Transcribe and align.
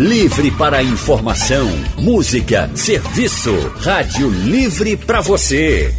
Livre 0.00 0.50
para 0.52 0.82
informação, 0.82 1.68
música, 1.98 2.70
serviço. 2.74 3.52
Rádio 3.82 4.30
Livre 4.30 4.96
para 4.96 5.20
você. 5.20 5.94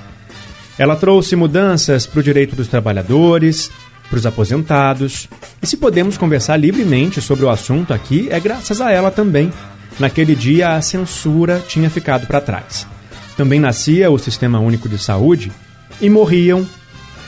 Ela 0.77 0.97
trouxe 0.97 1.37
mudanças 1.37 2.05
para 2.05 2.19
o 2.19 2.23
direito 2.23 2.57
dos 2.57 2.67
trabalhadores, 2.67 3.71
para 4.09 4.17
os 4.17 4.25
aposentados. 4.25 5.29
E 5.61 5.65
se 5.65 5.77
podemos 5.77 6.17
conversar 6.17 6.57
livremente 6.57 7.21
sobre 7.21 7.45
o 7.45 7.49
assunto 7.49 7.93
aqui, 7.93 8.27
é 8.29 8.37
graças 8.37 8.81
a 8.81 8.91
ela 8.91 9.11
também. 9.11 9.49
Naquele 9.97 10.35
dia, 10.35 10.75
a 10.75 10.81
censura 10.81 11.63
tinha 11.65 11.89
ficado 11.89 12.27
para 12.27 12.41
trás. 12.41 12.85
Também 13.37 13.61
nascia 13.61 14.11
o 14.11 14.19
Sistema 14.19 14.59
Único 14.59 14.89
de 14.89 14.97
Saúde 14.97 15.53
e 16.01 16.09
morriam 16.09 16.67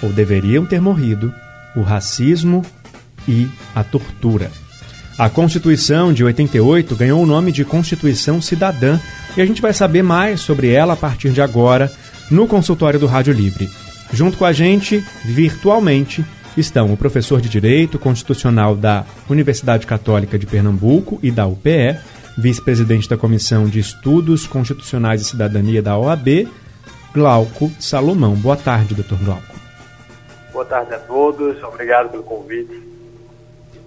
ou 0.02 0.12
deveriam 0.12 0.66
ter 0.66 0.82
morrido, 0.82 1.34
o 1.76 1.82
racismo 1.82 2.64
e 3.28 3.48
a 3.76 3.84
tortura. 3.84 4.52
A 5.18 5.30
Constituição 5.30 6.14
de 6.14 6.24
88 6.24 6.96
ganhou 6.96 7.22
o 7.22 7.26
nome 7.26 7.52
de 7.52 7.66
Constituição 7.66 8.42
Cidadã 8.42 8.98
e 9.36 9.42
a 9.42 9.46
gente 9.46 9.62
vai 9.62 9.74
saber 9.74 10.02
mais 10.02 10.40
sobre 10.40 10.72
ela 10.72 10.94
a 10.94 10.98
partir 10.98 11.32
de 11.32 11.42
agora 11.42 11.92
no 12.32 12.48
consultório 12.48 13.00
do 13.00 13.06
Rádio 13.06 13.34
Livre. 13.34 13.70
Junto 14.14 14.38
com 14.38 14.46
a 14.46 14.54
gente, 14.54 15.04
virtualmente, 15.26 16.24
estão 16.56 16.92
o 16.92 16.98
professor 16.98 17.42
de 17.42 17.50
Direito 17.50 18.00
Constitucional 18.00 18.76
da 18.76 19.06
Universidade 19.30 19.86
Católica 19.86 20.40
de 20.40 20.46
Pernambuco 20.46 21.20
e 21.22 21.32
da 21.32 21.46
UPE, 21.46 21.98
vice-presidente 22.38 23.10
da 23.10 23.18
Comissão 23.18 23.68
de 23.68 23.80
Estudos 23.80 24.48
Constitucionais 24.48 25.22
e 25.22 25.26
Cidadania 25.26 25.82
da 25.82 25.98
OAB, 25.98 26.48
Glauco 27.14 27.72
Salomão. 27.80 28.36
Boa 28.36 28.56
tarde, 28.56 28.96
doutor 28.96 29.20
Glauco. 29.20 29.59
Boa 30.60 30.68
tarde 30.68 30.94
a 30.94 31.00
todos, 31.00 31.64
obrigado 31.64 32.10
pelo 32.10 32.22
convite. 32.22 32.84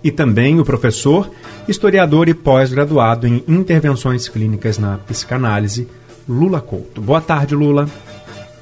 E 0.03 0.11
também 0.11 0.59
o 0.59 0.65
professor, 0.65 1.29
historiador 1.69 2.31
e 2.31 2.35
pós-graduado 2.35 3.27
em 3.27 3.45
intervenções 3.47 4.27
clínicas 4.27 4.79
na 4.79 4.97
psicanálise, 4.97 5.87
Lula 6.27 6.63
Couto. 6.63 6.99
Boa 6.99 7.21
tarde, 7.21 7.55
Lula. 7.55 7.87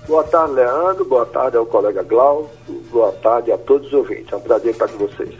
Boa 0.09 0.25
tarde, 0.25 0.55
Leandro. 0.55 1.05
Boa 1.05 1.25
tarde 1.25 1.57
ao 1.57 1.65
colega 1.65 2.03
Glauco. 2.03 2.51
Boa 2.91 3.13
tarde 3.13 3.53
a 3.53 3.59
todos 3.59 3.87
os 3.87 3.93
ouvintes. 3.93 4.33
É 4.33 4.37
um 4.37 4.41
prazer 4.41 4.73
estar 4.73 4.89
com 4.89 5.07
vocês. 5.07 5.33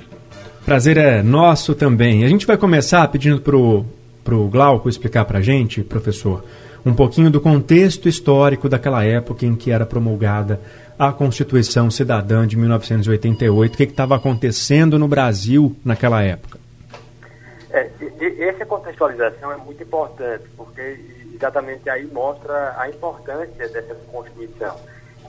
Prazer 0.65 0.97
é 0.97 1.25
nosso 1.25 1.75
também. 1.75 2.25
A 2.25 2.29
gente 2.29 2.47
vai 2.47 2.57
começar 2.57 3.09
pedindo 3.09 3.41
para 3.41 3.57
o 3.57 4.49
Glauco 4.49 4.89
explicar 4.89 5.25
para 5.25 5.41
a 5.41 5.43
gente, 5.43 5.83
professor, 5.83 6.45
um 6.87 6.95
pouquinho 6.95 7.33
do 7.33 7.41
contexto 7.41 8.09
histórico 8.09 8.69
daquela 8.69 9.03
época 9.05 9.45
em 9.45 9.57
que 9.57 9.73
era 9.73 9.85
promulgada 9.85 10.61
a 11.01 11.15
Constituição 11.15 11.91
Cidadã 11.91 12.47
de 12.47 12.59
1988. 12.59 13.73
O 13.73 13.77
que 13.79 13.85
estava 13.85 14.17
acontecendo 14.17 14.99
no 14.99 15.09
Brasil 15.09 15.75
naquela 15.83 16.23
época? 16.23 16.61
É, 17.71 17.89
essa 18.41 18.67
contextualização 18.67 19.51
é 19.51 19.57
muito 19.57 19.83
importante, 19.83 20.45
porque 20.55 21.01
exatamente 21.35 21.89
aí 21.89 22.07
mostra 22.07 22.79
a 22.79 22.87
importância 22.91 23.67
dessa 23.71 23.95
Constituição. 24.13 24.77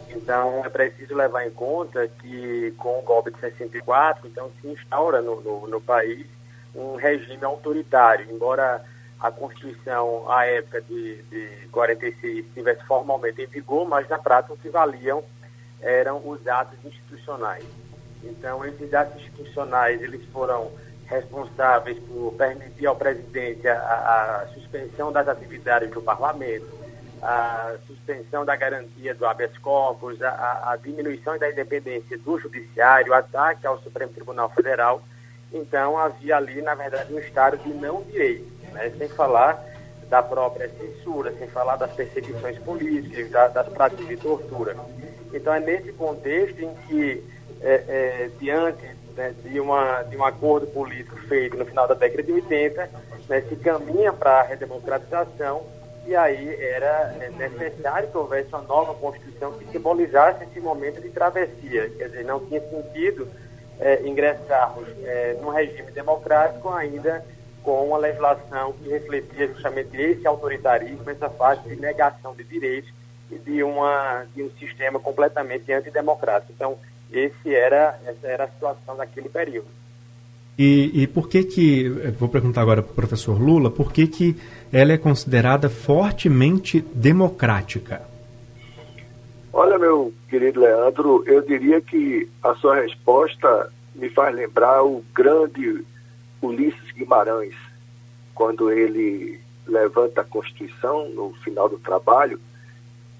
Então, 0.09 0.61
é 0.65 0.67
preciso 0.67 1.15
levar 1.15 1.47
em 1.47 1.51
conta 1.51 2.05
que, 2.19 2.73
com 2.77 2.99
o 2.99 3.01
golpe 3.03 3.31
de 3.31 3.39
64, 3.39 4.27
então 4.27 4.51
se 4.59 4.67
instaura 4.67 5.21
no, 5.21 5.39
no, 5.39 5.67
no 5.69 5.79
país 5.79 6.27
um 6.75 6.97
regime 6.97 7.45
autoritário, 7.45 8.29
embora 8.29 8.83
a 9.17 9.31
Constituição, 9.31 10.29
à 10.29 10.45
época 10.47 10.81
de, 10.81 11.21
de 11.23 11.67
46, 11.71 12.45
estivesse 12.45 12.83
formalmente 12.83 13.41
em 13.41 13.45
vigor, 13.45 13.87
mas 13.87 14.09
na 14.09 14.19
prática 14.19 14.53
se 14.61 14.67
valiam 14.67 15.23
eram 15.81 16.21
os 16.27 16.47
atos 16.47 16.77
institucionais. 16.85 17.65
Então, 18.23 18.63
esses 18.65 18.93
atos 18.93 19.21
institucionais, 19.21 20.01
eles 20.01 20.23
foram 20.31 20.71
responsáveis 21.05 21.97
por 22.07 22.33
permitir 22.37 22.85
ao 22.85 22.95
presidente 22.95 23.67
a, 23.67 23.75
a 23.75 24.47
suspensão 24.53 25.11
das 25.11 25.27
atividades 25.27 25.91
do 25.91 26.01
parlamento, 26.01 26.67
a 27.21 27.75
suspensão 27.85 28.45
da 28.45 28.55
garantia 28.55 29.13
do 29.13 29.25
habeas 29.25 29.55
corpus, 29.57 30.21
a, 30.21 30.71
a 30.71 30.75
diminuição 30.77 31.37
da 31.37 31.51
independência 31.51 32.17
do 32.17 32.39
judiciário, 32.39 33.11
o 33.11 33.15
ataque 33.15 33.67
ao 33.67 33.79
Supremo 33.81 34.13
Tribunal 34.13 34.49
Federal. 34.49 35.03
Então, 35.51 35.97
havia 35.97 36.37
ali, 36.37 36.61
na 36.61 36.73
verdade, 36.75 37.13
um 37.13 37.19
estado 37.19 37.57
de 37.57 37.69
não 37.69 38.01
direito, 38.03 38.49
né? 38.71 38.89
sem 38.97 39.09
falar 39.09 39.61
da 40.09 40.23
própria 40.23 40.69
censura, 40.69 41.33
sem 41.37 41.47
falar 41.47 41.75
das 41.75 41.91
perseguições 41.91 42.57
políticas, 42.59 43.29
da, 43.29 43.47
das 43.49 43.67
práticas 43.69 44.07
de 44.07 44.17
tortura. 44.17 44.75
Então 45.33 45.53
é 45.53 45.59
nesse 45.59 45.91
contexto 45.93 46.61
em 46.61 46.73
que, 46.87 47.23
é, 47.61 47.73
é, 47.87 48.29
diante 48.39 48.83
né, 49.15 49.33
de, 49.43 49.59
uma, 49.59 50.03
de 50.03 50.17
um 50.17 50.23
acordo 50.23 50.67
político 50.67 51.17
feito 51.27 51.57
no 51.57 51.65
final 51.65 51.87
da 51.87 51.93
década 51.93 52.23
de 52.23 52.31
80, 52.31 52.89
né, 53.29 53.41
se 53.41 53.55
caminha 53.57 54.11
para 54.11 54.41
a 54.41 54.43
redemocratização 54.43 55.65
e 56.05 56.15
aí 56.15 56.55
era 56.59 57.15
é, 57.19 57.29
necessário 57.29 58.09
que 58.09 58.17
houvesse 58.17 58.49
uma 58.49 58.61
nova 58.63 58.93
Constituição 58.95 59.53
que 59.53 59.65
simbolizasse 59.71 60.43
esse 60.43 60.59
momento 60.59 60.99
de 60.99 61.09
travessia. 61.09 61.89
Quer 61.89 62.09
dizer, 62.09 62.25
não 62.25 62.39
tinha 62.45 62.61
sentido 62.61 63.27
é, 63.79 64.01
ingressarmos 64.07 64.87
é, 65.03 65.37
num 65.41 65.49
regime 65.49 65.91
democrático 65.91 66.69
ainda 66.69 67.23
com 67.63 67.87
uma 67.87 67.97
legislação 67.97 68.73
que 68.73 68.89
refletia 68.89 69.47
justamente 69.47 69.95
esse 69.95 70.25
autoritarismo, 70.25 71.07
essa 71.09 71.29
fase 71.29 71.61
de 71.69 71.75
negação 71.75 72.33
de 72.33 72.43
direitos 72.43 72.91
de, 73.39 73.63
uma, 73.63 74.25
de 74.35 74.43
um 74.43 74.49
sistema 74.51 74.99
completamente 74.99 75.71
antidemocrático. 75.71 76.53
Então, 76.53 76.77
esse 77.11 77.53
era, 77.53 77.99
essa 78.05 78.27
era 78.27 78.43
a 78.45 78.47
situação 78.47 78.95
naquele 78.95 79.29
período. 79.29 79.67
E, 80.57 81.03
e 81.03 81.07
por 81.07 81.27
que 81.27 81.43
que, 81.43 81.89
vou 82.19 82.29
perguntar 82.29 82.61
agora 82.61 82.83
para 82.83 82.91
o 82.91 82.95
professor 82.95 83.41
Lula, 83.41 83.71
por 83.71 83.91
que 83.91 84.07
que 84.07 84.35
ela 84.71 84.91
é 84.91 84.97
considerada 84.97 85.69
fortemente 85.69 86.81
democrática? 86.93 88.01
Olha, 89.53 89.77
meu 89.77 90.13
querido 90.29 90.61
Leandro, 90.61 91.23
eu 91.25 91.41
diria 91.41 91.81
que 91.81 92.29
a 92.43 92.53
sua 92.55 92.75
resposta 92.75 93.71
me 93.95 94.09
faz 94.09 94.33
lembrar 94.33 94.83
o 94.83 95.03
grande 95.13 95.83
Ulisses 96.41 96.91
Guimarães, 96.93 97.55
quando 98.33 98.71
ele 98.71 99.39
levanta 99.67 100.21
a 100.21 100.25
Constituição 100.25 101.09
no 101.09 101.33
final 101.43 101.69
do 101.69 101.77
trabalho, 101.77 102.39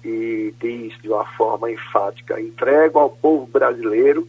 e 0.04 0.54
diz 0.60 1.00
de 1.00 1.08
uma 1.08 1.24
forma 1.24 1.70
enfática: 1.70 2.40
entrego 2.40 2.98
ao 2.98 3.10
povo 3.10 3.46
brasileiro 3.46 4.26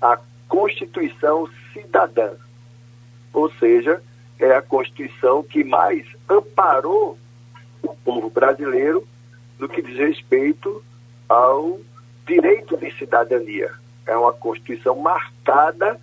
a 0.00 0.18
Constituição 0.48 1.48
Cidadã. 1.72 2.32
Ou 3.32 3.50
seja, 3.54 4.02
é 4.38 4.54
a 4.54 4.62
Constituição 4.62 5.42
que 5.42 5.64
mais 5.64 6.06
amparou 6.28 7.18
o 7.82 7.94
povo 7.96 8.30
brasileiro 8.30 9.06
no 9.58 9.68
que 9.68 9.82
diz 9.82 9.96
respeito 9.96 10.82
ao 11.28 11.78
direito 12.26 12.76
de 12.76 12.90
cidadania. 12.96 13.72
É 14.06 14.16
uma 14.16 14.32
Constituição 14.32 14.96
marcada 14.96 16.00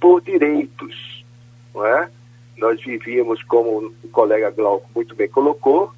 por 0.00 0.20
direitos, 0.22 1.24
não 1.74 1.84
é? 1.84 2.10
Nós 2.56 2.82
vivíamos, 2.82 3.42
como 3.44 3.94
o 4.02 4.08
colega 4.08 4.50
Glauco 4.50 4.88
muito 4.94 5.14
bem 5.14 5.28
colocou, 5.28 5.92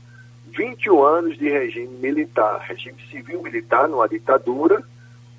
21 0.57 1.03
anos 1.03 1.39
de 1.39 1.49
regime 1.49 1.97
militar, 1.99 2.61
regime 2.61 2.99
civil 3.11 3.43
militar 3.43 3.89
numa 3.89 4.09
ditadura, 4.09 4.83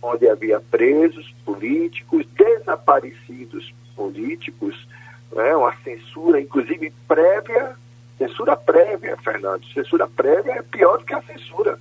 onde 0.01 0.27
havia 0.27 0.59
presos 0.59 1.33
políticos, 1.45 2.25
desaparecidos 2.35 3.73
políticos, 3.95 4.87
né, 5.31 5.55
uma 5.55 5.75
censura, 5.83 6.41
inclusive 6.41 6.91
prévia, 7.07 7.75
censura 8.17 8.55
prévia, 8.55 9.17
Fernando. 9.17 9.65
Censura 9.73 10.07
prévia 10.07 10.53
é 10.53 10.61
pior 10.61 10.97
do 10.97 11.05
que 11.05 11.13
a 11.13 11.21
censura. 11.21 11.79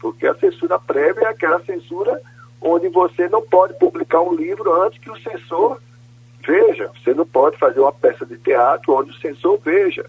Porque 0.00 0.26
a 0.26 0.34
censura 0.34 0.78
prévia 0.78 1.26
é 1.26 1.28
aquela 1.28 1.60
censura 1.64 2.20
onde 2.60 2.88
você 2.88 3.28
não 3.28 3.42
pode 3.42 3.74
publicar 3.74 4.20
um 4.20 4.34
livro 4.34 4.82
antes 4.82 4.98
que 4.98 5.10
o 5.10 5.20
censor 5.20 5.80
veja. 6.46 6.90
Você 7.02 7.14
não 7.14 7.26
pode 7.26 7.56
fazer 7.58 7.80
uma 7.80 7.92
peça 7.92 8.26
de 8.26 8.36
teatro 8.38 8.94
onde 8.94 9.10
o 9.10 9.20
censor 9.20 9.58
veja. 9.64 10.04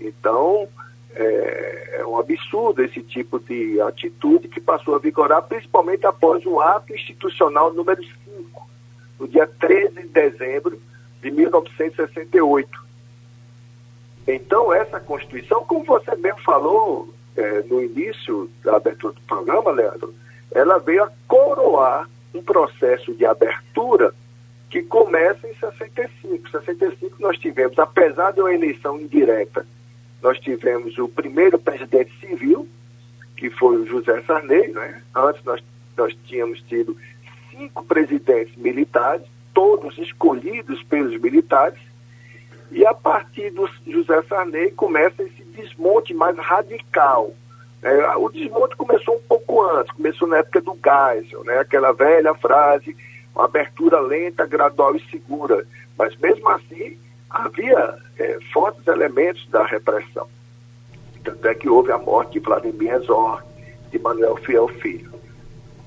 Então, 0.00 0.68
é, 1.14 1.98
é, 1.98 2.06
um 2.06 2.18
absurdo 2.18 2.82
esse 2.82 3.02
tipo 3.02 3.38
de 3.38 3.80
atitude 3.80 4.48
que 4.48 4.60
passou 4.60 4.94
a 4.94 4.98
vigorar, 4.98 5.42
principalmente 5.42 6.06
após 6.06 6.44
o 6.46 6.60
ato 6.60 6.94
institucional 6.94 7.72
número 7.72 8.02
5 8.02 8.70
no 9.18 9.28
dia 9.28 9.46
13 9.46 9.94
de 9.94 10.08
dezembro 10.08 10.80
de 11.20 11.30
1968. 11.30 12.90
Então, 14.26 14.72
essa 14.72 15.00
Constituição, 15.00 15.64
como 15.64 15.84
você 15.84 16.14
mesmo 16.16 16.40
falou 16.42 17.12
é, 17.36 17.62
no 17.62 17.82
início 17.82 18.50
da 18.62 18.76
abertura 18.76 19.12
do 19.12 19.20
programa, 19.22 19.70
Leandro, 19.70 20.14
ela 20.52 20.78
veio 20.78 21.04
a 21.04 21.12
coroar 21.26 22.08
um 22.34 22.42
processo 22.42 23.12
de 23.14 23.26
abertura 23.26 24.14
que 24.68 24.82
começa 24.82 25.48
em 25.48 25.54
65. 25.54 26.46
Em 26.46 26.50
65 26.50 27.16
nós 27.20 27.36
tivemos, 27.38 27.78
apesar 27.78 28.32
de 28.32 28.40
uma 28.40 28.54
eleição 28.54 29.00
indireta, 29.00 29.66
nós 30.22 30.38
tivemos 30.38 30.96
o 30.98 31.08
primeiro 31.08 31.58
presidente 31.58 32.12
civil, 32.20 32.68
que 33.36 33.50
foi 33.50 33.78
o 33.78 33.86
José 33.86 34.22
Sarney, 34.22 34.68
né? 34.68 35.02
Antes 35.14 35.42
nós, 35.44 35.62
nós 35.96 36.16
tínhamos 36.26 36.60
tido 36.62 36.96
cinco 37.50 37.84
presidentes 37.84 38.54
militares, 38.56 39.26
todos 39.54 39.96
escolhidos 39.98 40.82
pelos 40.84 41.18
militares, 41.20 41.78
e 42.70 42.86
a 42.86 42.94
partir 42.94 43.50
do 43.50 43.68
José 43.86 44.22
Sarney 44.28 44.70
começa 44.72 45.22
esse 45.22 45.42
desmonte 45.44 46.14
mais 46.14 46.36
radical. 46.38 47.32
É, 47.82 48.16
o 48.16 48.28
desmonte 48.28 48.76
começou 48.76 49.16
um 49.16 49.22
pouco 49.22 49.62
antes, 49.62 49.92
começou 49.92 50.28
na 50.28 50.38
época 50.38 50.60
do 50.60 50.74
Geisel, 50.74 51.42
né? 51.44 51.58
aquela 51.58 51.92
velha 51.92 52.34
frase, 52.34 52.94
abertura 53.34 54.00
lenta, 54.00 54.46
gradual 54.46 54.94
e 54.94 55.10
segura. 55.10 55.66
Mas 55.96 56.14
mesmo 56.16 56.48
assim, 56.50 56.98
havia 57.30 57.96
é, 58.18 58.38
fortes 58.52 58.86
elementos 58.86 59.46
da 59.48 59.64
repressão. 59.64 60.26
Tanto 61.22 61.46
é 61.46 61.54
que 61.54 61.68
houve 61.68 61.92
a 61.92 61.98
morte 61.98 62.32
de 62.32 62.40
Vladimir 62.40 62.92
Herzog, 62.94 63.42
de 63.90 63.98
Manuel 63.98 64.36
Fiel 64.36 64.68
Filho. 64.68 65.10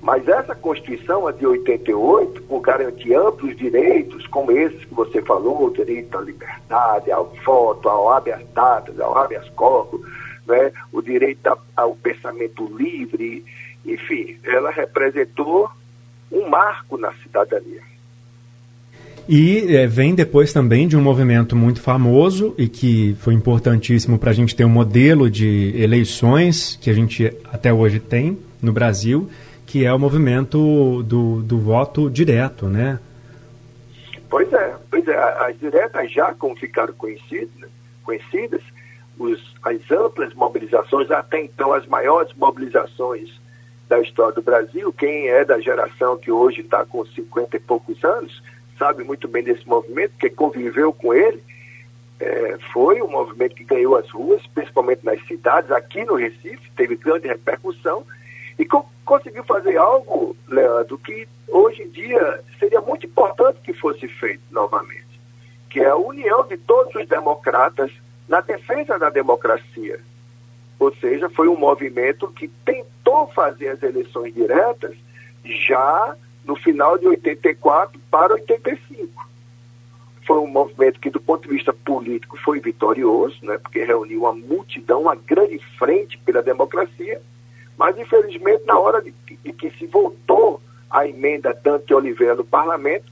Mas 0.02 0.28
essa 0.28 0.54
Constituição, 0.54 1.28
a 1.28 1.32
de 1.32 1.48
88, 1.48 2.42
por 2.44 2.60
garantir 2.60 3.16
amplos 3.16 3.56
direitos, 3.56 4.28
como 4.28 4.52
esses 4.52 4.84
que 4.84 4.94
você 4.94 5.22
falou, 5.22 5.66
o 5.66 5.74
direito 5.74 6.18
à 6.18 6.22
liberdade, 6.22 7.10
ao 7.10 7.28
voto, 7.46 7.88
ao 7.88 8.12
habeas 8.12 8.46
datas, 8.54 9.00
ao 9.00 9.18
habeas 9.18 9.48
corpus, 9.52 10.02
né, 10.46 10.74
o 10.92 11.02
direito 11.02 11.58
ao 11.76 11.96
pensamento 11.96 12.66
livre, 12.76 13.46
enfim, 13.86 14.38
ela 14.44 14.72
representou 14.72 15.70
um 16.30 16.50
marco 16.50 16.98
na 16.98 17.14
cidadania. 17.24 17.93
E 19.28 19.76
é, 19.76 19.88
vem 19.88 20.14
depois 20.14 20.52
também 20.52 20.88
de 20.88 20.98
um 20.98 21.02
movimento 21.02 21.56
muito 21.56 21.82
famoso 21.82 22.54
e 22.58 22.68
que 22.68 23.16
foi 23.20 23.34
importantíssimo 23.34 24.20
para 24.20 24.32
a 24.32 24.34
gente 24.34 24.56
ter 24.56 24.66
um 24.66 24.70
modelo 24.70 25.30
de 25.30 25.74
eleições 25.82 26.78
que 26.82 26.90
a 26.90 26.94
gente 26.94 27.34
até 27.52 27.72
hoje 27.72 28.00
tem 28.00 28.38
no 28.62 28.74
Brasil, 28.74 29.30
que 29.66 29.86
é 29.86 29.94
o 29.94 30.00
movimento 30.00 31.04
do, 31.04 31.42
do 31.42 31.58
voto 31.60 32.10
direto, 32.10 32.68
né? 32.68 33.00
Pois 34.30 34.52
é, 34.52 34.76
pois 34.90 35.08
é, 35.08 35.16
as 35.16 35.58
diretas 35.58 36.12
já 36.12 36.34
como 36.34 36.56
ficaram 36.58 36.94
conhecidas, 36.94 37.70
conhecidas. 38.04 38.62
Os, 39.18 39.40
as 39.64 39.80
amplas 39.92 40.34
mobilizações, 40.34 41.10
até 41.12 41.40
então 41.40 41.72
as 41.72 41.86
maiores 41.86 42.34
mobilizações 42.36 43.30
da 43.88 44.00
história 44.00 44.34
do 44.34 44.42
Brasil, 44.42 44.92
quem 44.92 45.28
é 45.28 45.46
da 45.46 45.60
geração 45.60 46.18
que 46.18 46.32
hoje 46.32 46.62
está 46.62 46.84
com 46.84 47.06
50 47.06 47.56
e 47.56 47.60
poucos 47.60 48.04
anos, 48.04 48.42
sabe 48.84 49.06
muito 49.06 49.30
bem 49.30 49.42
desse 49.42 49.66
movimento, 49.66 50.12
porque 50.12 50.30
conviveu 50.30 50.92
com 50.92 51.14
ele, 51.14 51.42
é, 52.20 52.58
foi 52.74 53.02
um 53.02 53.08
movimento 53.08 53.56
que 53.56 53.64
ganhou 53.64 53.96
as 53.96 54.10
ruas, 54.10 54.46
principalmente 54.48 55.06
nas 55.06 55.26
cidades, 55.26 55.72
aqui 55.72 56.04
no 56.04 56.16
Recife, 56.16 56.70
teve 56.76 56.98
grande 56.98 57.30
repercussão, 57.30 58.04
e 58.60 58.66
co 58.66 58.86
conseguiu 59.06 59.44
fazer 59.46 59.78
algo, 59.78 60.36
Leandro, 60.48 60.98
que 60.98 61.28
hoje 61.48 61.84
em 61.84 61.90
dia 61.90 62.42
seria 62.60 62.82
muito 62.82 63.06
importante 63.06 63.60
que 63.64 63.74
fosse 63.74 64.08
feito 64.08 64.42
novamente, 64.52 65.20
que 65.70 65.80
é 65.80 65.90
a 65.90 65.96
união 65.96 66.46
de 66.46 66.58
todos 66.58 66.94
os 66.96 67.08
democratas 67.08 67.92
na 68.28 68.42
defesa 68.42 69.00
da 69.00 69.10
democracia. 69.10 70.00
Ou 70.80 70.94
seja, 70.96 71.30
foi 71.30 71.48
um 71.48 71.58
movimento 71.58 72.28
que 72.30 72.48
tentou 72.66 73.28
fazer 73.28 73.70
as 73.70 73.84
eleições 73.84 74.34
diretas 74.34 74.96
já 75.44 76.16
no 76.46 76.56
final 76.56 76.98
de 76.98 77.08
84 77.08 78.00
para 78.12 78.34
85. 78.34 79.28
Foi 80.26 80.38
um 80.38 80.48
movimento 80.48 81.00
que, 81.00 81.10
do 81.10 81.20
ponto 81.20 81.48
de 81.48 81.56
vista 81.56 81.74
político, 81.74 82.38
foi 82.38 82.60
vitorioso, 82.60 83.38
né, 83.44 83.58
porque 83.58 83.84
reuniu 83.84 84.22
uma 84.22 84.34
multidão, 84.34 85.02
uma 85.02 85.16
grande 85.16 85.60
frente 85.78 86.18
pela 86.20 86.42
democracia, 86.42 87.22
mas, 87.78 87.98
infelizmente, 87.98 88.64
na 88.66 88.80
hora 88.80 89.02
de, 89.02 89.14
de 89.44 89.54
que 89.54 89.70
se 89.72 89.86
votou 89.88 90.62
a 90.90 91.08
emenda 91.08 91.54
Dante 91.54 91.94
Oliveira 91.94 92.36
no 92.36 92.46
parlamento, 92.46 93.12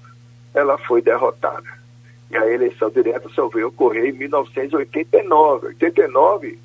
ela 0.53 0.77
foi 0.77 1.01
derrotada. 1.01 1.81
E 2.29 2.37
a 2.37 2.47
eleição 2.47 2.89
direta 2.89 3.27
só 3.29 3.47
veio 3.47 3.67
ocorrer 3.67 4.05
em 4.05 4.17
1989. 4.17 5.67
89, 5.67 6.59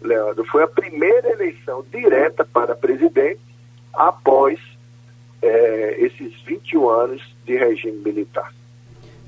Leandro, 0.00 0.44
foi 0.44 0.62
a 0.62 0.68
primeira 0.68 1.30
eleição 1.30 1.84
direta 1.90 2.44
para 2.44 2.74
presidente 2.74 3.40
após 3.92 4.58
é, 5.42 5.96
esses 6.04 6.32
21 6.46 6.88
anos 6.88 7.22
de 7.46 7.56
regime 7.56 7.98
militar. 8.04 8.52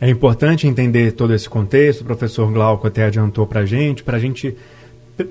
É 0.00 0.10
importante 0.10 0.66
entender 0.66 1.12
todo 1.12 1.32
esse 1.32 1.48
contexto, 1.48 2.00
o 2.00 2.04
professor 2.04 2.50
Glauco 2.52 2.86
até 2.86 3.04
adiantou 3.04 3.46
para 3.46 3.60
a 3.60 3.66
gente, 3.66 4.02
para 4.02 4.16
a 4.16 4.20
gente 4.20 4.56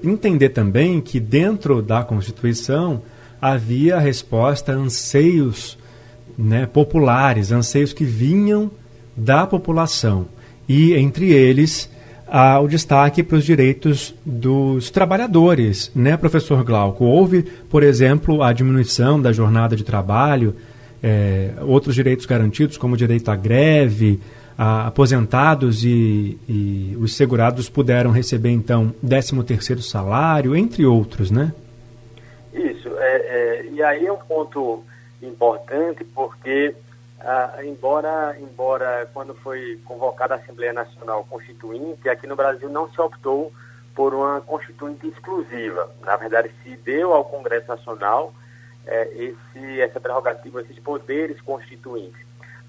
entender 0.03 0.49
também 0.49 1.01
que 1.01 1.19
dentro 1.19 1.81
da 1.81 2.03
Constituição 2.03 3.01
havia 3.41 3.99
resposta 3.99 4.71
a 4.71 4.75
anseios 4.75 5.77
né, 6.37 6.65
populares, 6.65 7.51
anseios 7.51 7.91
que 7.91 8.05
vinham 8.05 8.71
da 9.15 9.45
população. 9.45 10.27
E 10.69 10.93
entre 10.93 11.31
eles 11.31 11.89
o 12.61 12.67
destaque 12.67 13.21
para 13.23 13.37
os 13.37 13.43
direitos 13.43 14.15
dos 14.25 14.89
trabalhadores, 14.89 15.91
né, 15.93 16.15
professor 16.15 16.63
Glauco? 16.63 17.03
Houve, 17.03 17.43
por 17.69 17.83
exemplo, 17.83 18.41
a 18.41 18.53
diminuição 18.53 19.21
da 19.21 19.33
jornada 19.33 19.75
de 19.75 19.83
trabalho, 19.83 20.55
é, 21.01 21.53
outros 21.61 21.95
direitos 21.95 22.25
garantidos, 22.25 22.77
como 22.77 22.93
o 22.93 22.97
direito 22.97 23.29
à 23.29 23.35
greve, 23.35 24.19
aposentados 24.57 25.83
e, 25.83 26.37
e, 26.47 26.95
os 26.99 27.15
segurados 27.15 27.67
puderam 27.67 28.11
receber 28.11 28.51
então 28.51 28.93
13 29.07 29.43
terceiro 29.43 29.81
salário, 29.81 30.55
entre 30.55 30.85
outros, 30.85 31.31
né? 31.31 31.51
Isso, 32.53 32.89
é, 32.99 33.15
é, 33.15 33.65
e 33.71 33.81
aí 33.81 34.05
é 34.05 34.11
um 34.11 34.17
ponto 34.17 34.83
importante 35.21 36.03
porque 36.03 36.75
ah, 37.23 37.59
embora, 37.63 38.35
embora 38.39 39.07
quando 39.13 39.33
foi 39.35 39.79
convocada 39.85 40.33
a 40.33 40.37
Assembleia 40.37 40.73
Nacional 40.73 41.25
Constituinte, 41.29 42.09
aqui 42.09 42.25
no 42.25 42.35
Brasil 42.35 42.67
não 42.69 42.89
se 42.91 42.99
optou 42.99 43.51
por 43.95 44.13
uma 44.13 44.41
constituinte 44.41 45.07
exclusiva. 45.07 45.91
Na 46.01 46.15
verdade, 46.15 46.51
se 46.63 46.75
deu 46.77 47.13
ao 47.13 47.25
Congresso 47.25 47.67
Nacional 47.67 48.33
é, 48.85 49.09
esse, 49.13 49.81
essa 49.81 49.99
prerrogativa, 49.99 50.61
esses 50.61 50.79
poderes 50.79 51.39
constituintes. 51.41 52.19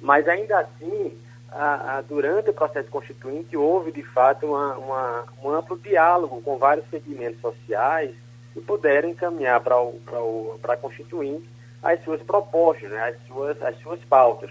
Mas 0.01 0.29
ainda 0.29 0.59
assim, 0.59 1.17
a, 1.51 1.99
a, 1.99 2.01
durante 2.01 2.51
o 2.51 2.55
processo 2.55 2.89
constituinte 2.89 3.57
houve 3.57 3.93
de 3.93 4.03
fato 4.03 4.47
uma, 4.47 4.77
uma, 4.77 5.25
um 5.43 5.51
amplo 5.51 5.79
diálogo 5.79 6.41
com 6.43 6.59
vários 6.59 6.89
segmentos 6.91 7.41
sociais 7.41 8.15
que 8.53 8.61
puderam 8.61 9.09
encaminhar 9.09 9.61
para 9.61 9.77
a 9.77 10.77
constituinte 10.77 11.49
as 11.83 12.03
suas 12.05 12.23
propostas, 12.23 12.91
né, 12.91 13.09
as, 13.09 13.27
suas, 13.27 13.63
as 13.63 13.77
suas 13.81 14.01
pautas. 14.05 14.51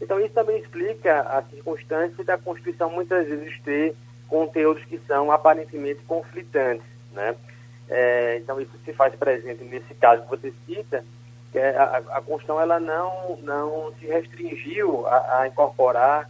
Então 0.00 0.18
isso 0.18 0.34
também 0.34 0.58
explica 0.58 1.20
a 1.20 1.42
circunstância 1.42 2.24
da 2.24 2.36
Constituição 2.36 2.90
muitas 2.90 3.26
vezes 3.26 3.60
ter 3.62 3.94
conteúdos 4.26 4.84
que 4.84 4.98
são 5.06 5.30
aparentemente 5.30 6.00
conflitantes, 6.02 6.84
né? 7.12 7.36
É, 7.94 8.38
então 8.38 8.58
isso 8.58 8.72
se 8.84 8.92
faz 8.94 9.14
presente 9.14 9.62
nesse 9.64 9.94
caso 9.94 10.22
que 10.22 10.30
você 10.30 10.52
cita, 10.66 11.04
que 11.50 11.58
é 11.58 11.76
a, 11.76 11.98
a 11.98 12.22
Constituição 12.22 12.58
ela 12.58 12.80
não, 12.80 13.36
não 13.42 13.92
se 14.00 14.06
restringiu 14.06 15.06
a, 15.06 15.40
a 15.40 15.48
incorporar 15.48 16.26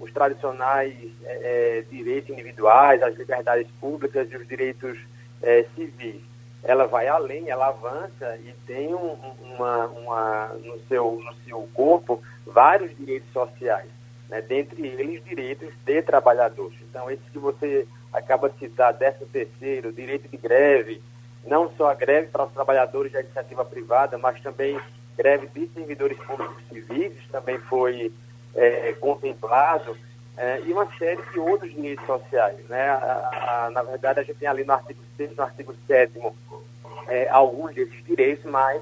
os 0.00 0.12
tradicionais 0.12 0.94
é, 1.24 1.78
é, 1.78 1.84
direitos 1.90 2.30
individuais, 2.30 3.02
as 3.02 3.16
liberdades 3.16 3.70
públicas 3.80 4.30
e 4.30 4.36
os 4.36 4.46
direitos 4.46 4.98
é, 5.42 5.64
civis. 5.74 6.20
Ela 6.62 6.86
vai 6.86 7.08
além, 7.08 7.48
ela 7.48 7.68
avança 7.68 8.36
e 8.44 8.52
tem 8.66 8.94
um, 8.94 9.16
uma, 9.40 9.86
uma, 9.86 10.46
no, 10.62 10.78
seu, 10.80 11.12
no 11.12 11.34
seu 11.44 11.66
corpo 11.72 12.22
vários 12.44 12.94
direitos 12.96 13.32
sociais, 13.32 13.88
né? 14.28 14.42
dentre 14.42 14.86
eles 14.86 15.24
direitos 15.24 15.72
de 15.86 16.02
trabalhadores. 16.02 16.76
Então, 16.82 17.10
esse 17.10 17.22
que 17.32 17.38
você 17.38 17.86
acaba 18.12 18.48
de 18.50 18.58
citar, 18.58 18.96
13 18.96 19.26
terceiro, 19.26 19.92
direito 19.92 20.28
de 20.28 20.36
greve, 20.36 21.02
não 21.46 21.70
só 21.76 21.90
a 21.90 21.94
greve 21.94 22.28
para 22.28 22.44
os 22.44 22.52
trabalhadores 22.52 23.12
da 23.12 23.20
iniciativa 23.20 23.64
privada, 23.64 24.18
mas 24.18 24.40
também 24.42 24.78
greve 25.16 25.46
de 25.48 25.68
servidores 25.74 26.18
públicos 26.18 26.62
civis, 26.68 27.12
também 27.30 27.58
foi 27.58 28.12
é, 28.54 28.92
contemplado, 28.94 29.96
é, 30.36 30.60
e 30.62 30.72
uma 30.72 30.86
série 30.96 31.20
de 31.32 31.38
outros 31.38 31.72
direitos 31.72 32.06
sociais. 32.06 32.58
Né? 32.68 32.88
A, 32.88 33.66
a, 33.66 33.70
na 33.70 33.82
verdade, 33.82 34.20
a 34.20 34.22
gente 34.22 34.38
tem 34.38 34.48
ali 34.48 34.64
no 34.64 34.72
artigo 34.72 35.00
6 35.16 35.36
no 35.36 35.42
artigo 35.42 35.74
7 35.86 36.12
é, 37.08 37.28
alguns 37.28 37.74
desses 37.74 38.04
direitos, 38.04 38.44
mas 38.44 38.80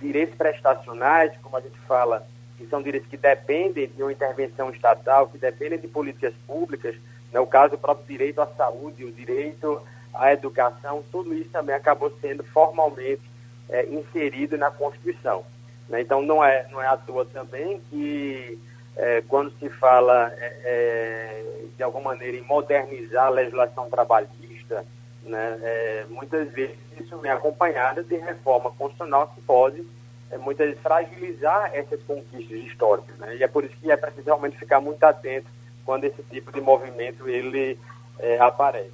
direitos 0.00 0.36
prestacionais, 0.36 1.32
como 1.42 1.56
a 1.56 1.60
gente 1.60 1.78
fala 1.80 2.26
que 2.56 2.66
são 2.66 2.82
direitos 2.82 3.08
que 3.08 3.16
dependem 3.16 3.88
de 3.88 4.02
uma 4.02 4.12
intervenção 4.12 4.70
estatal, 4.70 5.28
que 5.28 5.38
dependem 5.38 5.78
de 5.78 5.88
políticas 5.88 6.34
públicas, 6.46 6.94
no 7.32 7.40
né, 7.40 7.46
caso, 7.46 7.74
o 7.74 7.78
próprio 7.78 8.06
direito 8.06 8.40
à 8.40 8.46
saúde, 8.46 9.04
o 9.04 9.12
direito 9.12 9.80
à 10.12 10.32
educação, 10.32 11.04
tudo 11.10 11.32
isso 11.34 11.50
também 11.50 11.74
acabou 11.74 12.12
sendo 12.20 12.42
formalmente 12.44 13.22
é, 13.68 13.86
inserido 13.86 14.58
na 14.58 14.70
Constituição. 14.70 15.44
Né? 15.88 16.00
Então, 16.00 16.22
não 16.22 16.44
é, 16.44 16.66
não 16.70 16.82
é 16.82 16.86
à 16.86 16.96
toa 16.96 17.24
também 17.24 17.80
que, 17.90 18.58
é, 18.96 19.22
quando 19.28 19.52
se 19.58 19.68
fala, 19.68 20.32
é, 20.36 20.60
é 20.64 21.44
de 21.76 21.82
alguma 21.82 22.10
maneira, 22.10 22.36
em 22.36 22.42
modernizar 22.42 23.26
a 23.26 23.30
legislação 23.30 23.88
trabalhista, 23.88 24.84
né, 25.22 25.58
é, 25.62 26.06
muitas 26.08 26.50
vezes 26.50 26.76
isso 26.98 27.16
vem 27.18 27.30
acompanhado 27.30 28.02
de 28.02 28.16
reforma 28.16 28.70
constitucional 28.72 29.32
que 29.34 29.40
pode 29.42 29.86
é, 30.30 30.38
muitas 30.38 30.66
vezes 30.66 30.82
fragilizar 30.82 31.70
essas 31.74 32.02
conquistas 32.02 32.58
históricas. 32.58 33.16
Né? 33.18 33.36
E 33.36 33.42
é 33.42 33.48
por 33.48 33.64
isso 33.64 33.76
que 33.80 33.90
é 33.90 33.96
preciso 33.96 34.26
realmente 34.26 34.58
ficar 34.58 34.80
muito 34.80 35.02
atento 35.04 35.46
quando 35.84 36.04
esse 36.04 36.22
tipo 36.30 36.52
de 36.52 36.60
movimento 36.60 37.28
ele 37.28 37.78
é, 38.18 38.38
aparece. 38.38 38.90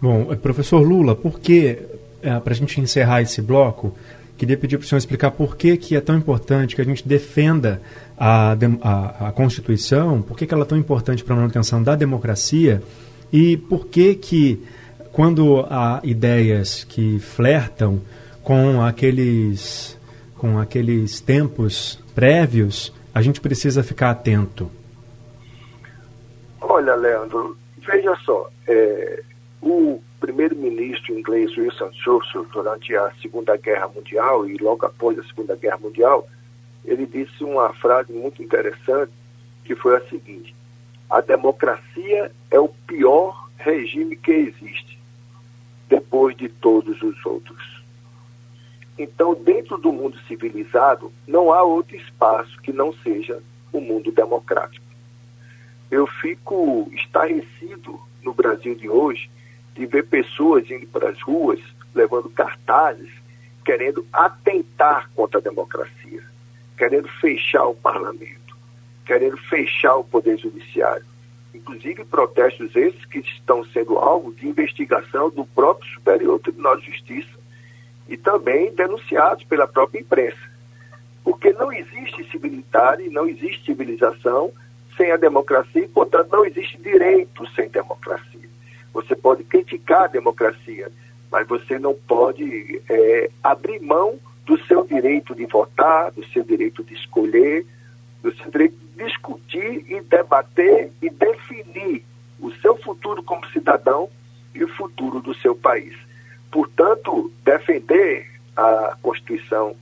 Bom, 0.00 0.24
professor 0.36 0.80
Lula, 0.80 1.14
por 1.16 1.40
que, 1.40 1.78
é, 2.22 2.38
para 2.38 2.52
a 2.52 2.56
gente 2.56 2.80
encerrar 2.80 3.22
esse 3.22 3.42
bloco, 3.42 3.96
queria 4.36 4.56
pedir 4.56 4.78
para 4.78 4.84
o 4.84 4.88
senhor 4.88 4.98
explicar 4.98 5.32
por 5.32 5.56
que, 5.56 5.76
que 5.76 5.96
é 5.96 6.00
tão 6.00 6.16
importante 6.16 6.76
que 6.76 6.80
a 6.80 6.84
gente 6.84 7.06
defenda 7.06 7.82
a, 8.16 8.56
a, 8.82 9.28
a 9.28 9.32
Constituição, 9.32 10.22
por 10.22 10.36
que, 10.36 10.46
que 10.46 10.54
ela 10.54 10.62
é 10.62 10.66
tão 10.66 10.78
importante 10.78 11.24
para 11.24 11.34
a 11.34 11.38
manutenção 11.38 11.82
da 11.82 11.96
democracia 11.96 12.82
e 13.32 13.56
por 13.56 13.86
que 13.86 14.14
que 14.14 14.62
quando 15.12 15.66
há 15.68 16.00
ideias 16.04 16.84
que 16.84 17.18
flertam 17.18 18.00
com 18.42 18.80
aqueles 18.82 19.98
com 20.36 20.56
aqueles 20.58 21.20
tempos 21.20 21.98
prévios, 22.14 22.92
a 23.12 23.20
gente 23.20 23.40
precisa 23.40 23.82
ficar 23.82 24.10
atento. 24.10 24.70
Olha, 26.88 26.96
Leandro, 26.96 27.54
veja 27.86 28.16
só, 28.24 28.48
é, 28.66 29.22
o 29.60 30.00
primeiro-ministro 30.20 31.18
inglês 31.18 31.54
Winston 31.54 31.92
Churchill, 31.92 32.46
durante 32.50 32.96
a 32.96 33.12
Segunda 33.20 33.58
Guerra 33.58 33.88
Mundial 33.88 34.48
e 34.48 34.56
logo 34.56 34.86
após 34.86 35.18
a 35.18 35.24
Segunda 35.24 35.54
Guerra 35.54 35.76
Mundial, 35.76 36.26
ele 36.86 37.04
disse 37.04 37.44
uma 37.44 37.74
frase 37.74 38.10
muito 38.10 38.42
interessante, 38.42 39.12
que 39.66 39.74
foi 39.74 39.98
a 39.98 40.08
seguinte: 40.08 40.54
a 41.10 41.20
democracia 41.20 42.32
é 42.50 42.58
o 42.58 42.68
pior 42.86 43.50
regime 43.58 44.16
que 44.16 44.32
existe, 44.32 44.98
depois 45.90 46.34
de 46.38 46.48
todos 46.48 47.02
os 47.02 47.26
outros. 47.26 47.82
Então, 48.98 49.34
dentro 49.34 49.76
do 49.76 49.92
mundo 49.92 50.16
civilizado, 50.26 51.12
não 51.26 51.52
há 51.52 51.62
outro 51.62 51.96
espaço 51.96 52.58
que 52.62 52.72
não 52.72 52.94
seja 52.94 53.42
o 53.74 53.78
mundo 53.78 54.10
democrático. 54.10 54.87
Eu 55.90 56.06
fico 56.06 56.90
estarrecido 56.92 57.98
no 58.22 58.32
Brasil 58.34 58.74
de 58.74 58.88
hoje 58.88 59.30
de 59.74 59.86
ver 59.86 60.06
pessoas 60.06 60.70
indo 60.70 60.86
para 60.86 61.10
as 61.10 61.20
ruas 61.22 61.60
levando 61.94 62.28
cartazes 62.30 63.10
querendo 63.68 64.06
atentar 64.10 65.10
contra 65.14 65.40
a 65.40 65.42
democracia, 65.42 66.24
querendo 66.74 67.06
fechar 67.20 67.66
o 67.66 67.74
parlamento, 67.74 68.56
querendo 69.04 69.36
fechar 69.36 69.94
o 69.96 70.04
poder 70.04 70.38
judiciário. 70.38 71.04
Inclusive 71.52 72.02
protestos 72.06 72.74
esses 72.74 73.04
que 73.04 73.18
estão 73.18 73.62
sendo 73.66 73.98
alvo 73.98 74.32
de 74.32 74.48
investigação 74.48 75.28
do 75.28 75.44
próprio 75.44 75.86
Superior 75.92 76.38
Tribunal 76.38 76.78
de 76.78 76.86
Justiça 76.86 77.38
e 78.08 78.16
também 78.16 78.74
denunciados 78.74 79.44
pela 79.44 79.68
própria 79.68 80.00
imprensa. 80.00 80.48
Porque 81.22 81.52
não 81.52 81.70
existe 81.70 82.24
civilidade, 82.30 83.10
não 83.10 83.28
existe 83.28 83.66
civilização 83.66 84.50
sem 84.98 85.10
a 85.12 85.16
democracia 85.16 85.84
e, 85.84 85.88
portanto, 85.88 86.28
não 86.32 86.44
existe 86.44 86.76
direito 86.78 87.48
sem 87.54 87.68
democracia. 87.68 88.48
Você 88.92 89.14
pode 89.16 89.44
criticar 89.44 90.02
a 90.02 90.08
democracia, 90.08 90.90
mas 91.30 91.46
você 91.46 91.78
não 91.78 91.94
pode 91.94 92.82
é, 92.90 93.30
abrir 93.42 93.80
mão 93.80 94.18
do 94.44 94.58
seu 94.66 94.84
direito 94.84 95.34
de 95.34 95.46
votar, 95.46 96.10
do 96.10 96.26
seu 96.26 96.42
direito 96.42 96.82
de 96.82 96.94
escolher, 96.94 97.64
do 98.22 98.34
seu 98.36 98.50
direito 98.50 98.76
de 98.76 99.04
discutir 99.04 99.84
e 99.88 100.00
debater 100.00 100.90
e 101.00 101.08
definir 101.08 102.04
o 102.40 102.50
seu 102.56 102.76
futuro 102.76 103.22
como 103.22 103.46
cidadão 103.50 104.08
e 104.54 104.64
o 104.64 104.68
futuro 104.68 105.20
do 105.20 105.34
seu 105.36 105.54
país. 105.54 105.94
Portanto, 106.50 107.30
defender 107.44 108.26
a 108.56 108.96
Constituição 109.00 109.76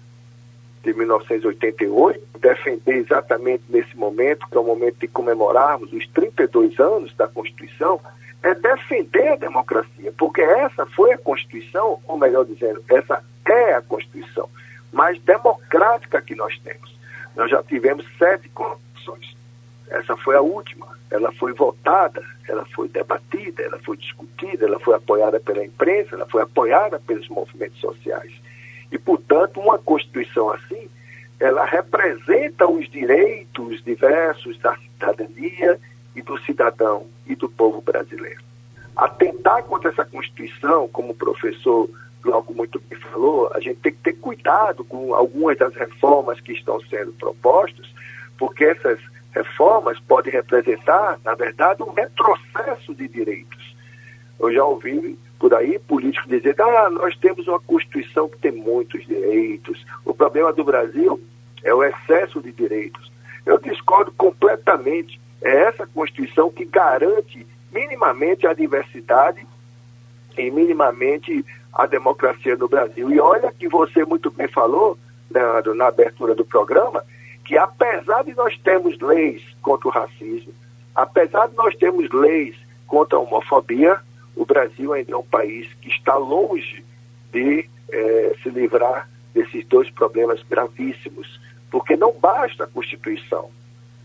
de 0.87 0.95
1988, 0.95 2.39
defender 2.39 2.97
exatamente 2.97 3.65
nesse 3.69 3.97
momento, 3.97 4.47
que 4.49 4.57
é 4.57 4.61
o 4.61 4.65
momento 4.65 4.99
de 4.99 5.09
comemorarmos 5.09 5.93
os 5.93 6.07
32 6.09 6.79
anos 6.79 7.15
da 7.17 7.27
Constituição, 7.27 8.01
é 8.43 8.55
defender 8.55 9.29
a 9.29 9.37
democracia, 9.37 10.13
porque 10.17 10.41
essa 10.41 10.87
foi 10.87 11.13
a 11.13 11.19
Constituição, 11.19 12.01
ou 12.07 12.17
melhor 12.17 12.45
dizendo, 12.45 12.83
essa 12.89 13.23
é 13.47 13.75
a 13.75 13.83
Constituição 13.83 14.49
mais 14.93 15.21
democrática 15.23 16.23
que 16.23 16.35
nós 16.35 16.59
temos. 16.61 16.97
Nós 17.35 17.51
já 17.51 17.63
tivemos 17.63 18.07
sete 18.19 18.49
constituições. 18.49 19.37
Essa 19.89 20.17
foi 20.17 20.37
a 20.37 20.41
última. 20.41 20.87
Ela 21.11 21.31
foi 21.33 21.53
votada, 21.53 22.23
ela 22.49 22.65
foi 22.75 22.89
debatida, 22.89 23.63
ela 23.63 23.79
foi 23.81 23.97
discutida, 23.97 24.65
ela 24.65 24.81
foi 24.81 24.95
apoiada 24.95 25.39
pela 25.39 25.65
imprensa, 25.65 26.15
ela 26.15 26.27
foi 26.27 26.43
apoiada 26.43 26.99
pelos 26.99 27.29
movimentos 27.29 27.79
sociais. 27.79 28.33
E, 28.91 28.99
portanto, 28.99 29.61
uma 29.61 29.79
Constituição 29.79 30.51
assim, 30.51 30.89
ela 31.39 31.65
representa 31.65 32.67
os 32.67 32.89
direitos 32.89 33.83
diversos 33.83 34.59
da 34.59 34.77
cidadania 34.77 35.79
e 36.15 36.23
do 36.23 36.39
cidadão 36.39 37.07
e 37.27 37.35
do 37.35 37.49
povo 37.49 37.81
brasileiro. 37.81 38.41
Atentar 38.97 39.63
contra 39.65 39.91
essa 39.91 40.05
Constituição, 40.05 40.89
como 40.89 41.13
o 41.13 41.17
professor 41.17 41.89
Glauco 42.23 42.55
muito 42.55 42.81
bem 42.89 42.99
falou, 42.99 43.51
a 43.55 43.61
gente 43.61 43.81
tem 43.81 43.93
que 43.93 43.99
ter 43.99 44.15
cuidado 44.15 44.85
com 44.85 45.15
algumas 45.15 45.59
das 45.59 45.75
reformas 45.75 46.41
que 46.41 46.53
estão 46.53 46.81
sendo 46.89 47.13
propostas, 47.13 47.87
porque 48.39 48.65
essas 48.65 48.99
reformas 49.33 50.01
podem 50.01 50.33
representar, 50.33 51.21
na 51.23 51.35
verdade, 51.35 51.83
um 51.83 51.93
retrocesso 51.93 52.95
de 52.95 53.07
direitos. 53.07 53.77
Eu 54.41 54.53
já 54.53 54.65
ouvi 54.65 55.19
por 55.39 55.55
aí 55.55 55.79
políticos 55.79 56.29
dizer, 56.29 56.61
ah, 56.61 56.91
nós 56.91 57.17
temos 57.17 57.47
uma 57.47 57.61
Constituição 57.61 58.29
que 58.29 58.39
tem 58.39 58.53
muitos 58.53 59.07
direitos. 59.07 59.85
O 60.05 60.15
problema 60.15 60.53
do 60.53 60.65
Brasil 60.65 61.21
é 61.63 61.75
o 61.75 61.85
excesso 61.85 62.41
de 62.41 62.53
direitos. 62.53 63.11
Eu 63.45 63.59
discordo 63.59 64.13
completamente. 64.13 65.21
É 65.43 65.65
essa 65.65 65.87
Constituição 65.87 66.51
que 66.51 66.65
garante 66.65 67.47
minimamente 67.71 68.47
a 68.47 68.55
diversidade 68.55 69.47
e 70.37 70.51
minimamente 70.51 71.45
a 71.73 71.87
democracia 71.87 72.57
no 72.57 72.69
Brasil. 72.69 73.11
E 73.11 73.21
olha 73.21 73.53
que 73.53 73.69
você 73.69 74.05
muito 74.05 74.31
bem 74.31 74.49
falou, 74.49 74.99
Leandro, 75.31 75.75
na 75.75 75.89
abertura 75.89 76.35
do 76.35 76.45
programa, 76.45 77.05
que 77.45 77.57
apesar 77.59 78.25
de 78.25 78.35
nós 78.35 78.57
termos 78.59 78.99
leis 78.99 79.43
contra 79.63 79.89
o 79.89 79.91
racismo, 79.91 80.53
apesar 80.95 81.49
de 81.49 81.57
nós 81.57 81.77
termos 81.77 82.11
leis 82.11 82.57
contra 82.87 83.19
a 83.19 83.21
homofobia, 83.21 84.01
o 84.37 84.45
Brasil 84.45 84.93
ainda 84.93 85.13
é 85.13 85.17
um 85.17 85.25
país 85.25 85.67
que 85.81 85.89
está 85.89 86.15
longe 86.17 86.85
de 87.33 87.67
eh, 87.91 88.37
se 88.43 88.51
livrar 88.51 89.09
desses 89.35 89.67
dois 89.67 89.89
problemas 89.91 90.43
gravíssimos, 90.49 91.41
porque 91.71 91.97
não 91.97 92.13
basta 92.13 92.65
a 92.65 92.67
Constituição, 92.67 93.49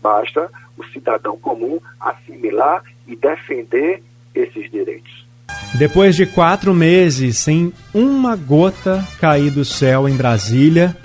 basta 0.02 0.50
o 0.76 0.84
cidadão 0.86 1.38
comum 1.38 1.78
assimilar 2.00 2.82
e 3.06 3.14
defender 3.14 4.02
esses 4.34 4.70
direitos. 4.70 5.26
Depois 5.74 6.16
de 6.16 6.24
quatro 6.26 6.74
meses 6.74 7.38
sem 7.38 7.72
uma 7.94 8.36
gota 8.36 9.06
cair 9.20 9.50
do 9.50 9.64
céu 9.64 10.08
em 10.08 10.16
Brasília, 10.16 10.96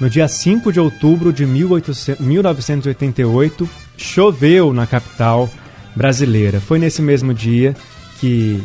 no 0.00 0.10
dia 0.10 0.28
5 0.28 0.72
de 0.72 0.80
outubro 0.80 1.32
de 1.32 1.46
1988, 1.46 3.68
choveu 3.96 4.72
na 4.72 4.86
capital 4.86 5.48
brasileira. 5.94 6.60
Foi 6.60 6.78
nesse 6.78 7.00
mesmo 7.00 7.32
dia 7.32 7.74
que 8.24 8.62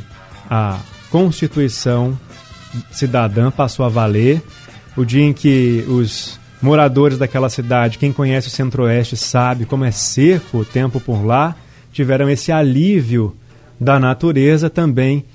a 0.50 0.80
Constituição 1.12 2.18
Cidadã 2.92 3.52
passou 3.52 3.86
a 3.86 3.90
valer, 3.90 4.42
o 4.96 5.04
dia 5.04 5.26
em 5.26 5.34
que 5.34 5.84
os 5.90 6.40
moradores 6.62 7.18
daquela 7.18 7.50
cidade, 7.50 7.98
quem 7.98 8.14
conhece 8.14 8.48
o 8.48 8.52
Centro-Oeste 8.52 9.18
sabe 9.18 9.66
como 9.66 9.84
é 9.84 9.92
seco 9.92 10.60
o 10.60 10.66
tempo 10.66 11.02
por 11.02 11.26
lá, 11.26 11.58
tiveram 11.92 12.30
esse 12.30 12.54
alívio 12.54 13.36
da 13.78 14.00
natureza 14.00 14.70
também. 14.70 15.26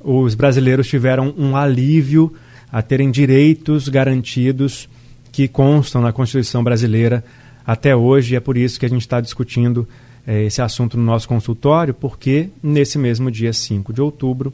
Os 0.00 0.34
brasileiros 0.34 0.88
tiveram 0.88 1.34
um 1.36 1.54
alívio 1.54 2.32
a 2.72 2.80
terem 2.80 3.10
direitos 3.10 3.90
garantidos 3.90 4.88
que 5.30 5.46
constam 5.46 6.00
na 6.00 6.10
Constituição 6.10 6.64
brasileira 6.64 7.22
até 7.66 7.94
hoje. 7.94 8.32
E 8.32 8.36
é 8.36 8.40
por 8.40 8.56
isso 8.56 8.80
que 8.80 8.86
a 8.86 8.88
gente 8.88 9.02
está 9.02 9.20
discutindo 9.20 9.86
é, 10.26 10.44
esse 10.44 10.62
assunto 10.62 10.96
no 10.96 11.02
nosso 11.02 11.28
consultório, 11.28 11.92
porque 11.92 12.48
nesse 12.62 12.98
mesmo 12.98 13.30
dia 13.30 13.52
5 13.52 13.92
de 13.92 14.00
outubro 14.00 14.52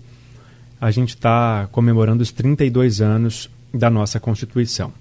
a 0.80 0.90
gente 0.90 1.10
está 1.10 1.68
comemorando 1.70 2.22
os 2.22 2.32
32 2.32 3.00
anos 3.00 3.50
da 3.72 3.90
nossa 3.90 4.18
Constituição. 4.18 4.92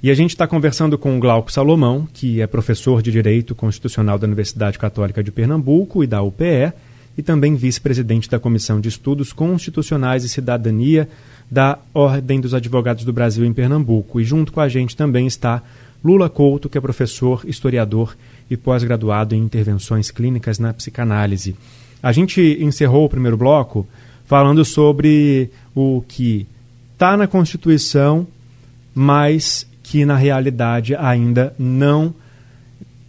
E 0.00 0.12
a 0.12 0.14
gente 0.14 0.30
está 0.30 0.46
conversando 0.46 0.96
com 0.96 1.16
o 1.16 1.20
Glauco 1.20 1.50
Salomão, 1.50 2.06
que 2.12 2.40
é 2.40 2.46
professor 2.46 3.02
de 3.02 3.10
Direito 3.10 3.52
Constitucional 3.52 4.16
da 4.16 4.28
Universidade 4.28 4.78
Católica 4.78 5.24
de 5.24 5.32
Pernambuco 5.32 6.04
e 6.04 6.06
da 6.06 6.22
UPE, 6.22 6.72
e 7.16 7.22
também 7.22 7.56
vice-presidente 7.56 8.30
da 8.30 8.38
Comissão 8.38 8.80
de 8.80 8.88
Estudos 8.88 9.32
Constitucionais 9.32 10.22
e 10.22 10.28
Cidadania 10.28 11.08
da 11.50 11.78
Ordem 11.92 12.40
dos 12.40 12.54
Advogados 12.54 13.04
do 13.04 13.12
Brasil 13.12 13.44
em 13.44 13.52
Pernambuco. 13.52 14.20
E 14.20 14.24
junto 14.24 14.52
com 14.52 14.60
a 14.60 14.68
gente 14.68 14.96
também 14.96 15.26
está 15.26 15.64
Lula 16.04 16.28
Couto, 16.28 16.68
que 16.68 16.78
é 16.78 16.80
professor, 16.80 17.42
historiador 17.44 18.16
e 18.50 18.56
pós-graduado 18.56 19.34
em 19.34 19.38
intervenções 19.38 20.10
clínicas 20.10 20.58
na 20.58 20.72
psicanálise. 20.72 21.56
A 22.02 22.12
gente 22.12 22.58
encerrou 22.60 23.04
o 23.04 23.08
primeiro 23.08 23.36
bloco 23.36 23.86
falando 24.24 24.64
sobre 24.64 25.50
o 25.74 26.02
que 26.06 26.46
está 26.92 27.16
na 27.16 27.26
Constituição, 27.26 28.26
mas 28.94 29.66
que 29.82 30.04
na 30.04 30.16
realidade 30.16 30.94
ainda 30.94 31.54
não 31.58 32.14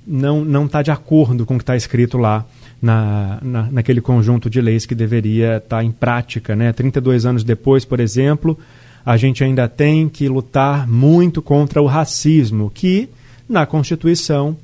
não 0.07 0.43
não 0.43 0.65
está 0.65 0.81
de 0.81 0.89
acordo 0.89 1.45
com 1.45 1.55
o 1.55 1.57
que 1.57 1.63
está 1.63 1.75
escrito 1.75 2.17
lá 2.17 2.45
na, 2.81 3.37
na, 3.41 3.63
naquele 3.71 4.01
conjunto 4.01 4.49
de 4.49 4.61
leis 4.61 4.85
que 4.85 4.95
deveria 4.95 5.57
estar 5.57 5.77
tá 5.77 5.83
em 5.83 5.91
prática. 5.91 6.55
Né? 6.55 6.71
32 6.71 7.25
anos 7.25 7.43
depois, 7.43 7.85
por 7.85 7.99
exemplo, 7.99 8.57
a 9.05 9.17
gente 9.17 9.43
ainda 9.43 9.67
tem 9.67 10.07
que 10.09 10.27
lutar 10.27 10.87
muito 10.87 11.41
contra 11.41 11.81
o 11.81 11.85
racismo, 11.85 12.71
que 12.73 13.09
na 13.47 13.65
Constituição 13.65 14.55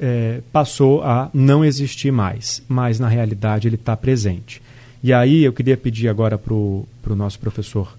é, 0.00 0.40
passou 0.52 1.02
a 1.02 1.30
não 1.32 1.64
existir 1.64 2.10
mais, 2.10 2.62
mas 2.68 2.98
na 2.98 3.08
realidade 3.08 3.68
ele 3.68 3.76
está 3.76 3.96
presente. 3.96 4.60
E 5.02 5.12
aí 5.12 5.44
eu 5.44 5.52
queria 5.52 5.76
pedir 5.76 6.08
agora 6.08 6.36
para 6.36 6.52
o 6.52 6.86
nosso 7.08 7.38
professor 7.38 7.96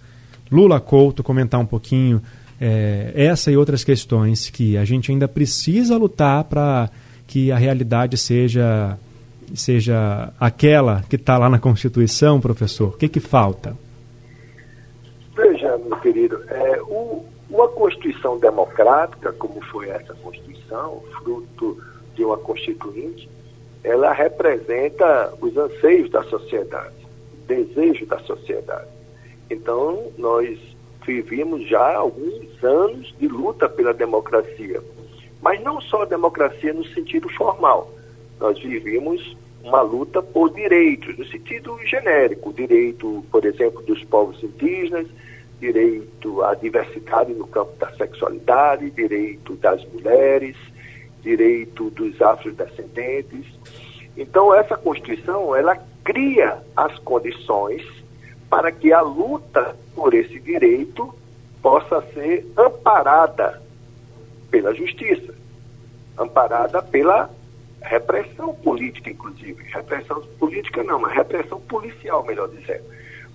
Lula 0.51 0.79
Couto 0.79 1.23
comentar 1.23 1.59
um 1.59 1.65
pouquinho 1.65 2.21
é, 2.59 3.11
essa 3.15 3.51
e 3.51 3.57
outras 3.57 3.83
questões 3.83 4.49
que 4.49 4.77
a 4.77 4.85
gente 4.85 5.11
ainda 5.11 5.27
precisa 5.27 5.97
lutar 5.97 6.43
para 6.43 6.89
que 7.25 7.51
a 7.51 7.57
realidade 7.57 8.17
seja 8.17 8.97
seja 9.53 10.31
aquela 10.39 11.03
que 11.09 11.15
está 11.17 11.37
lá 11.37 11.49
na 11.49 11.59
Constituição, 11.59 12.39
professor? 12.39 12.89
O 12.89 12.97
que, 12.97 13.09
que 13.09 13.19
falta? 13.19 13.75
Veja, 15.61 15.77
meu 15.77 15.97
querido, 15.97 16.43
é, 16.47 16.81
o, 16.81 17.23
uma 17.47 17.67
Constituição 17.67 18.39
democrática, 18.39 19.31
como 19.33 19.63
foi 19.65 19.89
essa 19.89 20.15
Constituição, 20.15 21.03
fruto 21.19 21.77
de 22.15 22.25
uma 22.25 22.37
Constituinte, 22.37 23.29
ela 23.83 24.11
representa 24.11 25.31
os 25.39 25.55
anseios 25.55 26.09
da 26.09 26.23
sociedade, 26.23 26.95
o 27.43 27.45
desejo 27.45 28.07
da 28.07 28.17
sociedade. 28.21 28.87
Então, 29.51 30.11
nós 30.17 30.57
vivemos 31.05 31.67
já 31.67 31.95
alguns 31.95 32.63
anos 32.63 33.13
de 33.19 33.27
luta 33.27 33.69
pela 33.69 33.93
democracia. 33.93 34.81
Mas 35.41 35.61
não 35.61 35.79
só 35.79 36.03
a 36.03 36.05
democracia 36.05 36.73
no 36.73 36.85
sentido 36.85 37.29
formal. 37.29 37.91
Nós 38.39 38.59
vivemos 38.59 39.37
uma 39.63 39.81
luta 39.81 40.23
por 40.23 40.51
direitos, 40.53 41.15
no 41.17 41.25
sentido 41.25 41.77
genérico, 41.85 42.51
direito, 42.51 43.23
por 43.31 43.45
exemplo, 43.45 43.81
dos 43.83 44.03
povos 44.05 44.41
indígenas, 44.43 45.07
direito 45.61 46.41
à 46.41 46.55
diversidade 46.55 47.33
no 47.33 47.45
campo 47.45 47.77
da 47.77 47.89
sexualidade, 47.93 48.89
direito 48.89 49.55
das 49.57 49.85
mulheres, 49.93 50.57
direito 51.21 51.91
dos 51.91 52.19
afrodescendentes. 52.19 53.45
Então, 54.17 54.53
essa 54.53 54.75
Constituição, 54.75 55.55
ela 55.55 55.77
cria 56.03 56.57
as 56.75 56.97
condições 56.99 57.83
para 58.49 58.71
que 58.71 58.91
a 58.91 59.01
luta 59.01 59.77
por 59.95 60.15
esse 60.15 60.39
direito 60.39 61.13
possa 61.61 62.01
ser 62.13 62.45
amparada 62.57 63.61
pela 64.49 64.73
justiça, 64.73 65.33
amparada 66.17 66.81
pela 66.81 67.29
repressão 67.83 68.53
política, 68.55 69.11
inclusive. 69.11 69.63
Repressão 69.71 70.21
política 70.39 70.83
não, 70.83 70.99
mas 70.99 71.13
repressão 71.13 71.61
policial, 71.61 72.25
melhor 72.25 72.49
dizendo. 72.49 72.83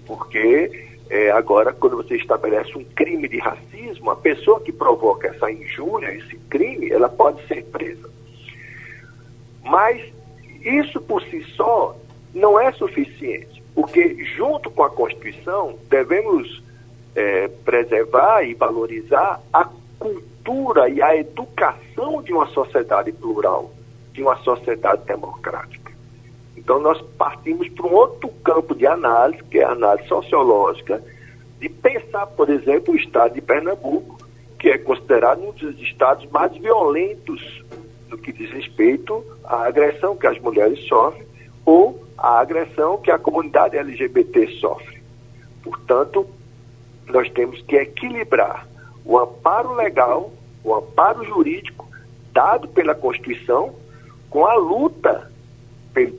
Porque 0.05 0.96
é, 1.09 1.31
agora, 1.31 1.73
quando 1.73 1.97
você 1.97 2.17
estabelece 2.17 2.77
um 2.77 2.85
crime 2.85 3.29
de 3.29 3.39
racismo, 3.39 4.11
a 4.11 4.17
pessoa 4.17 4.61
que 4.61 4.73
provoca 4.73 5.29
essa 5.29 5.51
injúria, 5.51 6.13
esse 6.15 6.37
crime, 6.51 6.91
ela 6.91 7.09
pode 7.09 7.47
ser 7.47 7.65
presa. 7.65 8.11
Mas 9.63 10.03
isso 10.63 11.01
por 11.01 11.23
si 11.23 11.43
só 11.55 11.97
não 12.35 12.59
é 12.61 12.73
suficiente 12.73 13.57
porque 13.77 14.25
junto 14.25 14.71
com 14.71 14.83
a 14.83 14.91
Constituição 14.91 15.79
devemos 15.91 16.63
é, 17.15 17.47
preservar 17.63 18.43
e 18.43 18.55
valorizar 18.55 19.39
a 19.53 19.69
cultura 19.99 20.89
e 20.89 21.03
a 21.03 21.15
educação 21.15 22.23
de 22.23 22.33
uma 22.33 22.47
sociedade 22.47 23.13
plural, 23.13 23.71
de 24.15 24.23
uma 24.23 24.37
sociedade 24.39 25.05
democrática. 25.05 25.86
Então 26.67 26.81
nós 26.81 27.01
partimos 27.17 27.69
para 27.69 27.87
um 27.87 27.95
outro 27.95 28.29
campo 28.43 28.75
de 28.75 28.89
análise, 28.89 29.41
que 29.45 29.61
é 29.61 29.65
a 29.65 29.71
análise 29.71 30.09
sociológica, 30.09 31.01
de 31.61 31.69
pensar, 31.69 32.27
por 32.27 32.51
exemplo, 32.51 32.93
o 32.93 32.97
estado 32.97 33.35
de 33.35 33.41
Pernambuco, 33.41 34.19
que 34.59 34.71
é 34.71 34.77
considerado 34.77 35.47
um 35.47 35.53
dos 35.53 35.81
estados 35.81 36.29
mais 36.33 36.53
violentos 36.57 37.63
no 38.09 38.19
que 38.19 38.33
diz 38.33 38.51
respeito 38.51 39.25
à 39.45 39.69
agressão 39.69 40.17
que 40.17 40.27
as 40.27 40.41
mulheres 40.41 40.81
sofrem, 40.89 41.25
ou 41.65 42.05
a 42.19 42.41
agressão 42.41 42.99
que 42.99 43.13
a 43.13 43.19
comunidade 43.19 43.77
LGBT 43.77 44.49
sofre. 44.59 45.01
Portanto, 45.63 46.27
nós 47.07 47.31
temos 47.31 47.63
que 47.63 47.77
equilibrar 47.77 48.67
o 49.05 49.17
amparo 49.17 49.73
legal, 49.73 50.33
o 50.65 50.75
amparo 50.75 51.25
jurídico 51.25 51.89
dado 52.33 52.67
pela 52.67 52.93
Constituição 52.93 53.73
com 54.29 54.45
a 54.45 54.55
luta 54.55 55.31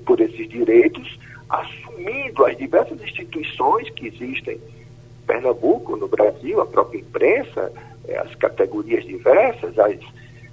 por 0.05 0.19
esses 0.19 0.47
direitos, 0.49 1.19
assumindo 1.49 2.45
as 2.45 2.57
diversas 2.57 3.01
instituições 3.01 3.89
que 3.91 4.07
existem. 4.07 4.55
Em 4.55 5.25
Pernambuco, 5.25 5.95
no 5.95 6.07
Brasil, 6.07 6.61
a 6.61 6.65
própria 6.65 6.99
imprensa, 6.99 7.71
eh, 8.07 8.17
as 8.17 8.33
categorias 8.35 9.05
diversas, 9.05 9.77
as, 9.77 9.99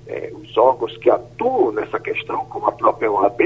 eh, 0.06 0.30
os 0.34 0.56
órgãos 0.56 0.96
que 0.98 1.08
atuam 1.10 1.72
nessa 1.72 1.98
questão, 1.98 2.44
como 2.46 2.66
a 2.66 2.72
própria 2.72 3.10
OAB, 3.10 3.40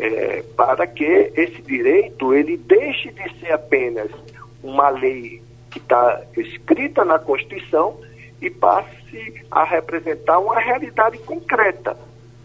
é, 0.00 0.42
para 0.56 0.86
que 0.86 1.04
esse 1.04 1.60
direito 1.62 2.32
ele 2.34 2.56
deixe 2.56 3.10
de 3.10 3.38
ser 3.38 3.52
apenas 3.52 4.10
uma 4.62 4.88
lei 4.88 5.42
que 5.70 5.78
está 5.78 6.22
escrita 6.36 7.04
na 7.04 7.18
Constituição 7.18 7.96
e 8.40 8.48
passe 8.48 9.34
a 9.50 9.62
representar 9.64 10.38
uma 10.38 10.58
realidade 10.58 11.18
concreta, 11.18 11.96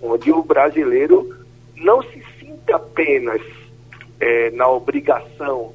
onde 0.01 0.31
o 0.31 0.43
brasileiro 0.43 1.33
não 1.77 2.03
se 2.03 2.21
sinta 2.65 2.75
apenas 2.75 3.41
é, 4.19 4.49
na 4.51 4.67
obrigação 4.67 5.73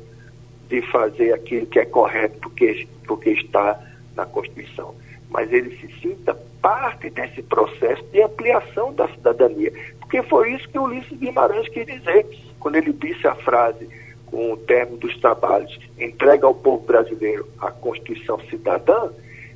de 0.68 0.82
fazer 0.90 1.32
aquilo 1.32 1.66
que 1.66 1.78
é 1.78 1.84
correto 1.84 2.38
porque, 2.40 2.88
porque 3.06 3.30
está 3.30 3.80
na 4.16 4.26
Constituição, 4.26 4.94
mas 5.28 5.52
ele 5.52 5.76
se 5.76 6.00
sinta 6.00 6.34
parte 6.60 7.08
desse 7.10 7.42
processo 7.42 8.02
de 8.12 8.22
ampliação 8.22 8.92
da 8.92 9.08
cidadania. 9.08 9.72
Porque 10.00 10.22
foi 10.24 10.52
isso 10.52 10.68
que 10.68 10.78
Ulisses 10.78 11.18
Guimarães 11.18 11.68
quis 11.68 11.86
dizer 11.86 12.26
quando 12.58 12.76
ele 12.76 12.92
disse 12.92 13.26
a 13.26 13.34
frase 13.36 13.88
com 14.26 14.52
o 14.52 14.56
termo 14.56 14.96
dos 14.96 15.16
trabalhos, 15.18 15.76
entrega 15.98 16.46
ao 16.46 16.54
povo 16.54 16.84
brasileiro 16.84 17.48
a 17.58 17.70
Constituição 17.70 18.38
Cidadã, 18.48 19.10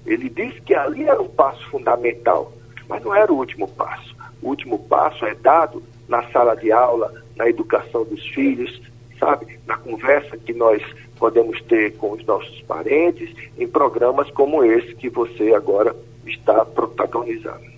ele 0.07 0.29
disse 0.29 0.61
que 0.63 0.75
ali 0.75 1.05
era 1.05 1.21
um 1.21 1.29
passo 1.29 1.65
fundamental, 1.71 2.53
mas 2.89 3.03
não 3.05 3.15
era 3.15 3.33
o 3.33 3.37
último 3.37 3.69
passo. 3.69 4.15
O 4.43 4.49
último 4.49 4.79
passo 4.79 5.25
é 5.27 5.35
dado 5.35 5.83
na 6.09 6.29
sala 6.31 6.57
de 6.57 6.73
aula, 6.73 7.24
na 7.37 7.49
educação 7.49 8.05
dos 8.05 8.25
filhos, 8.29 8.81
sabe? 9.19 9.59
Na 9.67 9.77
conversa 9.77 10.37
que 10.37 10.53
nós 10.53 10.83
podemos 11.19 11.61
ter 11.63 11.95
com 11.97 12.13
os 12.13 12.25
nossos 12.25 12.61
parentes, 12.63 13.31
em 13.59 13.67
programas 13.67 14.31
como 14.31 14.65
esse 14.65 14.95
que 14.95 15.09
você 15.09 15.55
agora 15.55 15.95
está 16.27 16.65
protagonizando. 16.65 17.75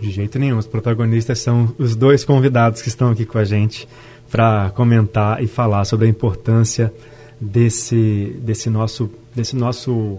De 0.00 0.10
jeito 0.10 0.38
nenhum. 0.38 0.58
Os 0.58 0.66
protagonistas 0.66 1.38
são 1.38 1.74
os 1.78 1.96
dois 1.96 2.24
convidados 2.24 2.82
que 2.82 2.88
estão 2.88 3.10
aqui 3.10 3.24
com 3.24 3.38
a 3.38 3.44
gente 3.44 3.88
para 4.30 4.70
comentar 4.70 5.42
e 5.42 5.46
falar 5.46 5.84
sobre 5.84 6.06
a 6.06 6.10
importância 6.10 6.92
desse, 7.40 8.36
desse, 8.40 8.68
nosso, 8.68 9.10
desse 9.34 9.56
nosso 9.56 10.18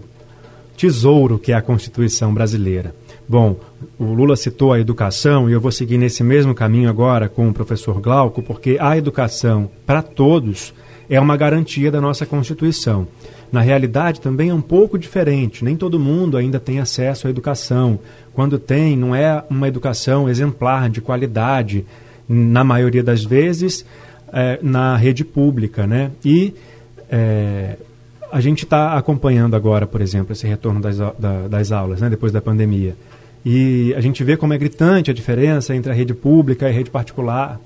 tesouro 0.78 1.40
que 1.40 1.50
é 1.50 1.56
a 1.56 1.60
Constituição 1.60 2.32
brasileira. 2.32 2.94
Bom, 3.28 3.56
o 3.98 4.04
Lula 4.04 4.36
citou 4.36 4.72
a 4.72 4.78
educação 4.78 5.50
e 5.50 5.52
eu 5.52 5.60
vou 5.60 5.72
seguir 5.72 5.98
nesse 5.98 6.22
mesmo 6.22 6.54
caminho 6.54 6.88
agora 6.88 7.28
com 7.28 7.48
o 7.48 7.52
professor 7.52 8.00
Glauco, 8.00 8.40
porque 8.42 8.78
a 8.80 8.96
educação 8.96 9.68
para 9.84 10.00
todos 10.00 10.72
é 11.10 11.20
uma 11.20 11.36
garantia 11.36 11.90
da 11.90 12.00
nossa 12.00 12.24
Constituição. 12.24 13.08
Na 13.50 13.60
realidade, 13.60 14.20
também 14.20 14.50
é 14.50 14.54
um 14.54 14.60
pouco 14.60 14.98
diferente. 14.98 15.64
Nem 15.64 15.74
todo 15.74 15.98
mundo 15.98 16.36
ainda 16.36 16.60
tem 16.60 16.78
acesso 16.78 17.26
à 17.26 17.30
educação. 17.30 17.98
Quando 18.32 18.58
tem, 18.58 18.96
não 18.96 19.14
é 19.14 19.42
uma 19.50 19.66
educação 19.66 20.28
exemplar, 20.28 20.88
de 20.88 21.00
qualidade, 21.00 21.84
na 22.28 22.62
maioria 22.62 23.02
das 23.02 23.24
vezes, 23.24 23.84
é, 24.32 24.58
na 24.62 24.96
rede 24.96 25.24
pública. 25.24 25.86
Né? 25.86 26.12
E 26.24 26.54
é, 27.10 27.76
a 28.32 28.40
gente 28.40 28.64
está 28.64 28.96
acompanhando 28.96 29.54
agora, 29.56 29.86
por 29.86 30.00
exemplo, 30.00 30.32
esse 30.32 30.46
retorno 30.46 30.80
das, 30.80 30.98
da, 30.98 31.48
das 31.48 31.72
aulas, 31.72 32.00
né, 32.00 32.10
depois 32.10 32.32
da 32.32 32.40
pandemia. 32.40 32.96
E 33.44 33.94
a 33.96 34.00
gente 34.00 34.22
vê 34.24 34.36
como 34.36 34.52
é 34.52 34.58
gritante 34.58 35.10
a 35.10 35.14
diferença 35.14 35.74
entre 35.74 35.90
a 35.90 35.94
rede 35.94 36.14
pública 36.14 36.66
e 36.66 36.68
a 36.70 36.72
rede 36.72 36.90
particular. 36.90 37.60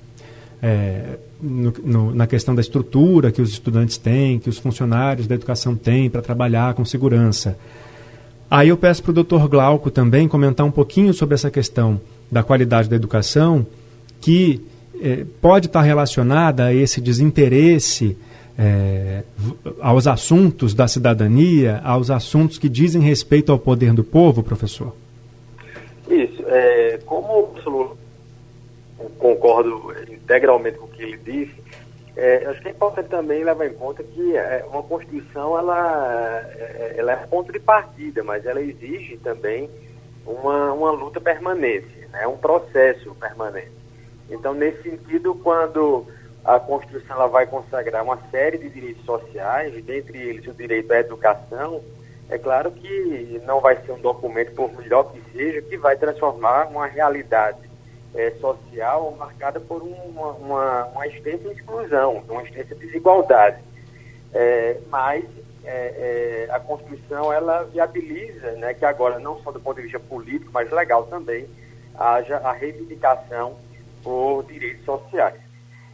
É, 0.61 1.17
no, 1.41 1.73
no, 1.83 2.15
na 2.15 2.25
questão 2.25 2.55
da 2.55 2.61
estrutura 2.61 3.29
que 3.31 3.41
os 3.41 3.51
estudantes 3.51 3.97
têm, 3.97 4.39
que 4.39 4.49
os 4.49 4.57
funcionários 4.57 5.27
da 5.27 5.35
educação 5.35 5.75
têm 5.75 6.09
para 6.09 6.21
trabalhar 6.21 6.73
com 6.73 6.85
segurança. 6.85 7.57
Aí 8.49 8.69
eu 8.69 8.77
peço 8.77 9.03
para 9.03 9.11
o 9.11 9.13
doutor 9.13 9.49
Glauco 9.49 9.91
também 9.91 10.27
comentar 10.27 10.65
um 10.65 10.71
pouquinho 10.71 11.13
sobre 11.13 11.35
essa 11.35 11.51
questão 11.51 11.99
da 12.31 12.41
qualidade 12.41 12.87
da 12.87 12.95
educação, 12.95 13.65
que 14.21 14.61
é, 15.01 15.25
pode 15.41 15.67
estar 15.67 15.81
relacionada 15.81 16.65
a 16.65 16.73
esse 16.73 17.01
desinteresse 17.01 18.15
é, 18.57 19.23
aos 19.81 20.07
assuntos 20.07 20.73
da 20.73 20.87
cidadania, 20.87 21.81
aos 21.83 22.09
assuntos 22.09 22.57
que 22.57 22.69
dizem 22.69 23.01
respeito 23.01 23.51
ao 23.51 23.59
poder 23.59 23.93
do 23.93 24.03
povo, 24.03 24.43
professor? 24.43 24.93
Isso. 26.09 26.43
É, 26.47 26.99
como 27.05 27.53
o 28.99 29.09
concordo 29.17 29.93
integralmente 30.11 30.77
com 30.77 30.85
o 30.85 30.89
que 30.89 31.01
ele 31.01 31.17
disse, 31.17 31.63
é, 32.15 32.45
acho 32.45 32.61
que 32.61 32.67
é 32.67 32.71
importante 32.71 33.09
também 33.09 33.43
levar 33.43 33.65
em 33.65 33.73
conta 33.73 34.03
que 34.03 34.37
é, 34.37 34.63
uma 34.69 34.83
Constituição 34.83 35.57
ela, 35.57 36.45
é, 36.55 36.95
ela 36.97 37.13
é 37.13 37.15
ponto 37.15 37.51
de 37.51 37.59
partida, 37.59 38.23
mas 38.23 38.45
ela 38.45 38.61
exige 38.61 39.17
também 39.17 39.69
uma, 40.25 40.71
uma 40.73 40.91
luta 40.91 41.19
permanente, 41.19 42.07
né, 42.11 42.27
um 42.27 42.37
processo 42.37 43.15
permanente. 43.15 43.71
Então, 44.29 44.53
nesse 44.53 44.83
sentido, 44.83 45.33
quando 45.35 46.05
a 46.43 46.59
Constituição 46.59 47.15
ela 47.15 47.27
vai 47.27 47.45
consagrar 47.45 48.03
uma 48.03 48.17
série 48.29 48.57
de 48.57 48.69
direitos 48.69 49.05
sociais, 49.05 49.73
dentre 49.83 50.17
eles 50.17 50.45
o 50.47 50.53
direito 50.53 50.91
à 50.91 50.99
educação, 50.99 51.81
é 52.29 52.37
claro 52.37 52.71
que 52.71 53.41
não 53.45 53.59
vai 53.59 53.77
ser 53.83 53.91
um 53.91 53.99
documento, 53.99 54.53
por 54.53 54.71
melhor 54.77 55.11
que 55.11 55.21
seja, 55.31 55.61
que 55.61 55.77
vai 55.77 55.95
transformar 55.95 56.67
uma 56.67 56.87
realidade 56.87 57.59
é, 58.15 58.31
social 58.41 59.15
marcada 59.17 59.59
por 59.59 59.81
uma, 59.81 60.31
uma, 60.31 60.85
uma 60.85 61.07
extensa 61.07 61.51
exclusão, 61.51 62.23
uma 62.27 62.43
extensa 62.43 62.75
desigualdade. 62.75 63.57
É, 64.33 64.77
mas 64.89 65.23
é, 65.63 66.47
a 66.49 66.59
Constituição 66.59 67.31
ela 67.31 67.63
viabiliza 67.63 68.51
né, 68.53 68.73
que 68.73 68.85
agora, 68.85 69.19
não 69.19 69.39
só 69.41 69.51
do 69.51 69.59
ponto 69.59 69.77
de 69.77 69.83
vista 69.83 69.99
político, 69.99 70.51
mas 70.53 70.71
legal 70.71 71.03
também, 71.03 71.47
haja 71.95 72.37
a 72.37 72.51
reivindicação 72.51 73.55
por 74.01 74.43
direitos 74.43 74.83
sociais. 74.85 75.42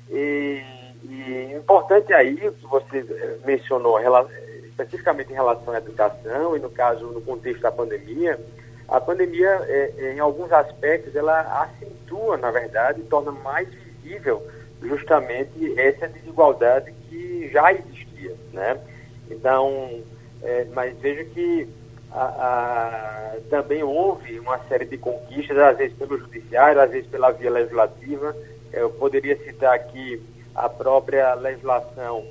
E, 0.09 0.63
e 1.03 1.53
importante 1.55 2.11
aí, 2.13 2.35
que 2.35 2.65
você 2.65 2.99
eh, 2.99 3.37
mencionou 3.45 3.99
especificamente 4.69 5.31
em 5.31 5.35
relação 5.35 5.73
à 5.73 5.77
educação 5.77 6.55
e 6.55 6.59
no 6.59 6.69
caso, 6.69 7.05
no 7.07 7.21
contexto 7.21 7.61
da 7.61 7.71
pandemia, 7.71 8.39
a 8.89 8.99
pandemia, 8.99 9.49
é, 9.67 10.13
em 10.15 10.19
alguns 10.19 10.51
aspectos, 10.51 11.15
ela 11.15 11.41
acentua, 11.63 12.37
na 12.37 12.49
verdade, 12.49 13.03
torna 13.03 13.31
mais 13.31 13.69
visível 13.69 14.41
justamente 14.81 15.79
essa 15.79 16.07
desigualdade 16.07 16.91
que 17.07 17.49
já 17.51 17.71
existia, 17.71 18.35
né? 18.51 18.79
Então, 19.29 20.01
é, 20.41 20.65
mas 20.73 20.97
veja 20.97 21.23
que 21.25 21.69
a, 22.11 22.23
a, 22.23 23.37
também 23.49 23.83
houve 23.83 24.39
uma 24.39 24.57
série 24.67 24.85
de 24.85 24.97
conquistas, 24.97 25.57
às 25.57 25.77
vezes 25.77 25.95
pelo 25.95 26.17
judiciário, 26.17 26.81
às 26.81 26.89
vezes 26.89 27.07
pela 27.09 27.31
via 27.31 27.51
legislativa, 27.51 28.35
eu 28.71 28.89
poderia 28.89 29.37
citar 29.43 29.73
aqui 29.73 30.21
a 30.55 30.67
própria 30.67 31.33
legislação 31.33 32.25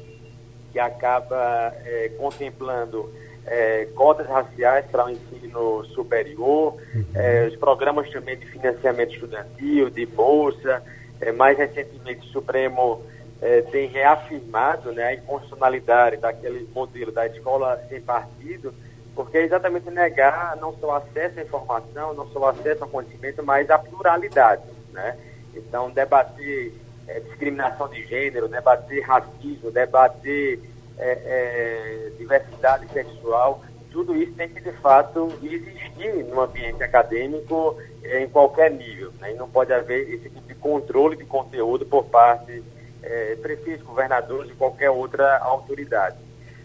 que 0.72 0.78
acaba 0.78 1.72
é, 1.84 2.10
contemplando 2.18 3.10
é, 3.46 3.86
cotas 3.94 4.26
raciais 4.26 4.84
para 4.86 5.06
o 5.06 5.10
ensino 5.10 5.84
superior, 5.86 6.76
uhum. 6.94 7.04
é, 7.14 7.46
os 7.46 7.56
programas 7.56 8.10
também 8.10 8.36
de 8.36 8.46
financiamento 8.46 9.14
estudantil, 9.14 9.88
de 9.90 10.04
bolsa. 10.06 10.82
É, 11.20 11.32
mais 11.32 11.56
recentemente, 11.56 12.26
o 12.28 12.30
Supremo 12.30 13.02
é, 13.40 13.62
tem 13.62 13.88
reafirmado 13.88 14.92
né, 14.92 15.04
a 15.04 15.14
inconstitucionalidade 15.14 16.18
daquele 16.18 16.68
modelo 16.74 17.10
da 17.10 17.26
escola 17.26 17.80
sem 17.88 18.00
partido, 18.00 18.74
porque 19.14 19.38
é 19.38 19.42
exatamente 19.42 19.90
negar 19.90 20.56
não 20.56 20.72
só 20.78 20.96
acesso 20.96 21.40
à 21.40 21.42
informação, 21.42 22.14
não 22.14 22.28
só 22.28 22.48
acesso 22.50 22.84
ao 22.84 22.90
conhecimento, 22.90 23.42
mas 23.42 23.70
a 23.70 23.78
pluralidade. 23.78 24.62
Né? 24.92 25.16
Então, 25.54 25.90
debater 25.90 26.72
é, 27.08 27.20
discriminação 27.20 27.88
de 27.88 28.04
gênero, 28.06 28.48
debater 28.48 29.02
racismo, 29.02 29.70
debater 29.70 30.60
é, 30.98 31.10
é, 31.10 32.10
diversidade 32.18 32.86
sexual, 32.92 33.62
tudo 33.90 34.14
isso 34.14 34.32
tem 34.34 34.48
que, 34.48 34.60
de 34.60 34.72
fato, 34.72 35.32
existir 35.42 36.24
no 36.24 36.40
ambiente 36.40 36.82
acadêmico 36.82 37.78
em 38.04 38.28
qualquer 38.28 38.70
nível. 38.70 39.12
Né? 39.18 39.32
E 39.32 39.34
não 39.34 39.48
pode 39.48 39.72
haver 39.72 40.12
esse 40.12 40.28
tipo 40.28 40.46
de 40.46 40.54
controle 40.54 41.16
de 41.16 41.24
conteúdo 41.24 41.86
por 41.86 42.04
parte 42.04 42.62
é, 43.02 43.36
prefeitos, 43.36 43.86
governadores 43.86 44.50
e 44.50 44.54
qualquer 44.54 44.90
outra 44.90 45.38
autoridade. 45.38 46.18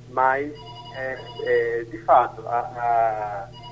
Mas, 0.10 0.54
é, 0.96 1.18
é, 1.44 1.84
de 1.90 1.98
fato, 2.00 2.46
a, 2.48 2.60
a 2.60 3.63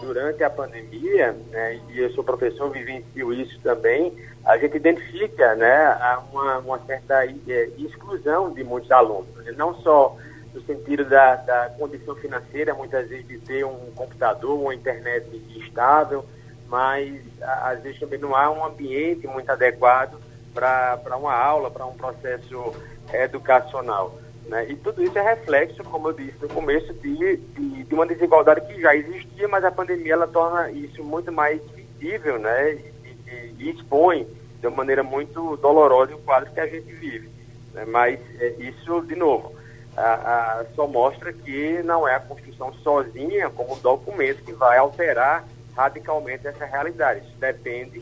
durante 0.00 0.42
a 0.44 0.50
pandemia, 0.50 1.34
né, 1.50 1.80
e 1.88 2.00
eu 2.00 2.10
sou 2.12 2.22
professor, 2.22 2.70
vivencio 2.70 3.32
isso 3.32 3.58
também, 3.60 4.12
a 4.44 4.58
gente 4.58 4.76
identifica 4.76 5.54
né, 5.54 6.18
uma, 6.30 6.58
uma 6.58 6.78
certa 6.86 7.24
é, 7.24 7.70
exclusão 7.78 8.52
de 8.52 8.62
muitos 8.62 8.90
alunos, 8.90 9.28
né, 9.36 9.52
não 9.56 9.74
só 9.82 10.16
no 10.52 10.60
sentido 10.62 11.04
da, 11.04 11.36
da 11.36 11.70
condição 11.78 12.14
financeira, 12.16 12.74
muitas 12.74 13.08
vezes 13.08 13.26
de 13.26 13.38
ter 13.38 13.64
um 13.64 13.92
computador, 13.94 14.58
uma 14.58 14.74
internet 14.74 15.26
estável, 15.56 16.24
mas 16.68 17.20
às 17.40 17.82
vezes 17.82 18.00
também 18.00 18.18
não 18.18 18.34
há 18.34 18.50
um 18.50 18.64
ambiente 18.64 19.26
muito 19.26 19.50
adequado 19.50 20.18
para 20.54 21.16
uma 21.16 21.34
aula, 21.34 21.70
para 21.70 21.84
um 21.84 21.94
processo 21.94 22.72
educacional. 23.12 24.18
Né? 24.48 24.66
E 24.70 24.76
tudo 24.76 25.02
isso 25.02 25.18
é 25.18 25.22
reflexo, 25.22 25.82
como 25.84 26.08
eu 26.08 26.12
disse 26.12 26.40
no 26.40 26.48
começo, 26.48 26.92
de, 26.94 27.36
de, 27.36 27.84
de, 27.84 27.94
uma 27.94 28.06
desigualdade 28.06 28.60
que 28.60 28.80
já 28.80 28.94
existia, 28.94 29.48
mas 29.48 29.64
a 29.64 29.72
pandemia 29.72 30.12
ela 30.12 30.26
torna 30.26 30.70
isso 30.70 31.02
muito 31.02 31.32
mais 31.32 31.60
visível 31.72 32.38
né? 32.38 32.74
e, 32.74 32.94
e, 33.28 33.54
e 33.58 33.70
expõe 33.70 34.26
de 34.60 34.66
uma 34.68 34.76
maneira 34.76 35.02
muito 35.02 35.56
dolorosa 35.56 36.14
o 36.14 36.18
quadro 36.18 36.52
que 36.52 36.60
a 36.60 36.66
gente 36.66 36.92
vive. 36.92 37.28
Né? 37.74 37.84
Mas 37.86 38.20
é, 38.40 38.50
isso, 38.58 39.00
de 39.02 39.16
novo, 39.16 39.52
a, 39.96 40.60
a, 40.60 40.64
só 40.76 40.86
mostra 40.86 41.32
que 41.32 41.82
não 41.82 42.06
é 42.06 42.14
a 42.14 42.20
Constituição 42.20 42.72
sozinha 42.74 43.50
como 43.50 43.74
um 43.74 43.78
documento 43.78 44.44
que 44.44 44.52
vai 44.52 44.78
alterar 44.78 45.44
radicalmente 45.76 46.46
essa 46.46 46.64
realidade. 46.64 47.26
Isso 47.26 47.36
depende 47.38 48.00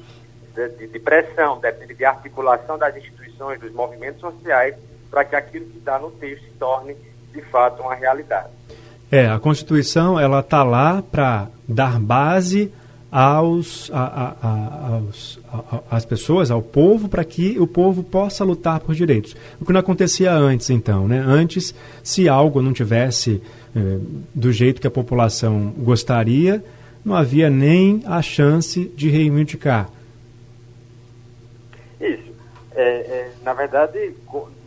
de, 0.54 0.68
de, 0.68 0.86
de 0.88 0.98
pressão, 0.98 1.58
depende 1.58 1.94
de 1.94 2.04
articulação 2.04 2.76
das 2.76 2.94
instituições, 2.94 3.58
dos 3.58 3.72
movimentos 3.72 4.20
sociais 4.20 4.76
para 5.14 5.24
que 5.24 5.36
aquilo 5.36 5.66
que 5.66 5.78
está 5.78 5.96
no 5.96 6.10
texto 6.10 6.42
se 6.42 6.50
torne 6.58 6.96
de 7.32 7.40
fato 7.42 7.80
uma 7.80 7.94
realidade. 7.94 8.48
É, 9.12 9.28
a 9.28 9.38
Constituição 9.38 10.18
ela 10.18 10.40
está 10.40 10.64
lá 10.64 11.02
para 11.02 11.46
dar 11.68 12.00
base 12.00 12.72
aos, 13.12 13.88
a, 13.94 14.02
a, 14.02 14.34
a, 14.42 14.94
aos 14.96 15.38
às 15.88 16.04
pessoas, 16.04 16.50
ao 16.50 16.60
povo, 16.60 17.08
para 17.08 17.22
que 17.22 17.56
o 17.60 17.66
povo 17.66 18.02
possa 18.02 18.42
lutar 18.42 18.80
por 18.80 18.92
direitos. 18.92 19.36
O 19.60 19.64
que 19.64 19.72
não 19.72 19.78
acontecia 19.78 20.32
antes, 20.32 20.68
então, 20.68 21.06
né? 21.06 21.22
Antes, 21.24 21.72
se 22.02 22.28
algo 22.28 22.60
não 22.60 22.72
tivesse 22.72 23.40
eh, 23.76 23.98
do 24.34 24.52
jeito 24.52 24.80
que 24.80 24.86
a 24.88 24.90
população 24.90 25.72
gostaria, 25.78 26.64
não 27.04 27.14
havia 27.14 27.48
nem 27.48 28.02
a 28.04 28.20
chance 28.20 28.90
de 28.96 29.08
reivindicar. 29.08 29.88
Isso. 32.00 32.32
É, 32.74 32.82
é, 32.82 33.32
na 33.44 33.54
verdade, 33.54 34.12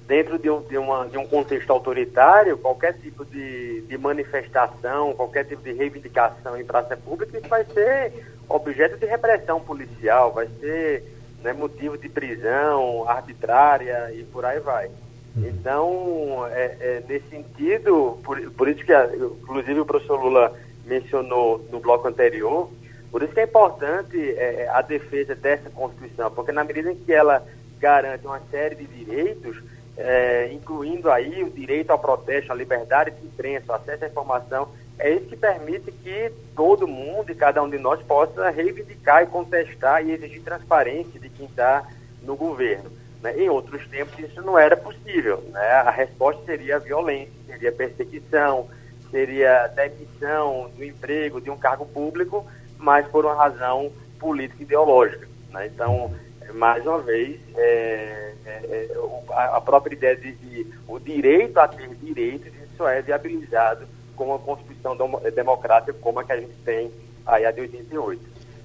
dentro 0.08 0.40
de 0.40 0.50
um, 0.50 0.62
de, 0.62 0.78
uma, 0.78 1.06
de 1.06 1.18
um 1.18 1.28
contexto 1.28 1.70
autoritário, 1.70 2.58
qualquer 2.58 2.94
tipo 2.94 3.26
de, 3.26 3.82
de 3.82 3.98
manifestação, 3.98 5.14
qualquer 5.14 5.46
tipo 5.46 5.62
de 5.62 5.74
reivindicação 5.74 6.58
em 6.58 6.64
praça 6.64 6.96
pública, 6.96 7.38
isso 7.38 7.50
vai 7.50 7.66
ser 7.66 8.14
objeto 8.48 8.98
de 8.98 9.06
repressão 9.06 9.60
policial, 9.60 10.32
vai 10.32 10.48
ser 10.60 11.04
né, 11.44 11.52
motivo 11.52 11.98
de 11.98 12.08
prisão 12.08 13.08
arbitrária 13.08 14.12
e 14.14 14.24
por 14.24 14.46
aí 14.46 14.60
vai. 14.62 14.88
Uhum. 15.36 15.46
Então, 15.46 16.48
é, 16.52 16.78
é, 16.80 17.04
nesse 17.08 17.28
sentido, 17.30 18.18
por, 18.24 18.40
por 18.52 18.70
isso 18.70 18.86
que, 18.86 18.94
a, 18.94 19.10
inclusive, 19.14 19.82
o 19.82 19.86
professor 19.86 20.24
Lula 20.24 20.54
mencionou 20.86 21.68
no 21.70 21.82
bloco 21.82 22.08
anterior, 22.08 22.72
por 23.12 23.22
isso 23.22 23.34
que 23.34 23.42
é 23.42 23.44
importante 23.44 24.18
é, 24.38 24.70
a 24.72 24.82
defesa 24.82 25.36
dessa 25.36 25.70
Constituição, 25.70 26.32
porque 26.32 26.54
na 26.54 26.64
medida 26.64 26.92
em 26.92 26.96
que 26.96 27.12
ela 27.12 27.46
garante 27.80 28.26
uma 28.26 28.40
série 28.50 28.76
de 28.76 28.86
direitos, 28.86 29.62
é, 29.98 30.52
incluindo 30.54 31.10
aí 31.10 31.44
o 31.44 31.50
direito 31.50 31.90
ao 31.90 32.00
protesto, 32.00 32.52
a 32.52 32.56
liberdade 32.56 33.12
de 33.12 33.26
imprensa, 33.26 33.76
acesso 33.76 34.06
à 34.06 34.08
informação, 34.08 34.70
é 35.00 35.12
isso 35.12 35.26
que 35.26 35.36
permite 35.36 35.92
que 35.92 36.32
todo 36.56 36.88
mundo 36.88 37.32
e 37.32 37.36
cada 37.36 37.62
um 37.62 37.70
de 37.70 37.78
nós 37.78 38.02
possa 38.04 38.50
reivindicar 38.50 39.24
e 39.24 39.28
contestar 39.28 40.06
e 40.06 40.12
exigir 40.12 40.42
transparência 40.42 41.20
de 41.20 41.30
quem 41.30 41.46
está 41.46 41.88
no 42.22 42.36
governo. 42.36 42.92
Né? 43.22 43.38
Em 43.40 43.50
outros 43.50 43.88
tempos 43.88 44.18
isso 44.20 44.42
não 44.42 44.58
era 44.58 44.76
possível. 44.76 45.44
Né? 45.50 45.68
A 45.72 45.92
resposta 45.92 46.44
seria 46.46 46.80
violência, 46.80 47.34
seria 47.46 47.72
perseguição, 47.72 48.68
seria 49.12 49.68
demissão 49.68 50.72
do 50.76 50.84
emprego, 50.84 51.42
de 51.42 51.50
um 51.50 51.58
cargo 51.58 51.86
público, 51.86 52.46
mas 52.78 53.08
por 53.08 53.26
uma 53.26 53.36
razão 53.36 53.92
política 54.20 54.64
ideológica. 54.64 55.28
Né? 55.52 55.68
Então, 55.68 56.14
mais 56.54 56.86
uma 56.86 57.00
vez, 57.00 57.40
é, 57.56 58.27
é, 58.48 58.90
é 58.90 58.98
a 59.34 59.62
própria 59.62 59.94
ideia 59.94 60.16
de, 60.16 60.32
de, 60.34 60.66
o 60.88 61.00
direito 61.00 61.58
a 61.60 61.68
ter 61.68 61.90
direitos, 62.02 62.48
isso 62.74 62.88
é 62.88 63.02
viabilizado 63.02 63.86
com 64.16 64.26
uma 64.26 64.40
Constituição 64.40 64.98
democrática 65.36 65.94
como 66.02 66.20
a 66.20 66.24
que 66.24 66.32
a 66.32 66.40
gente 66.40 66.54
tem 66.66 66.92
aí 67.26 67.46
a 67.46 67.52
de 67.52 67.62
88. 67.62 68.22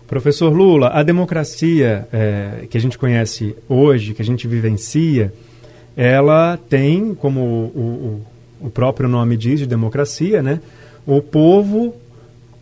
Professor 0.06 0.52
Lula, 0.52 0.88
a 0.88 1.02
democracia 1.02 2.06
é, 2.12 2.66
que 2.68 2.76
a 2.76 2.80
gente 2.80 2.98
conhece 2.98 3.56
hoje, 3.68 4.14
que 4.14 4.22
a 4.22 4.24
gente 4.24 4.46
vivencia, 4.46 5.32
ela 5.96 6.58
tem, 6.68 7.14
como 7.14 7.40
o, 7.40 8.22
o, 8.60 8.66
o 8.66 8.70
próprio 8.70 9.08
nome 9.08 9.36
diz, 9.36 9.60
de 9.60 9.66
democracia, 9.66 10.42
né, 10.42 10.60
o 11.06 11.20
povo 11.20 11.94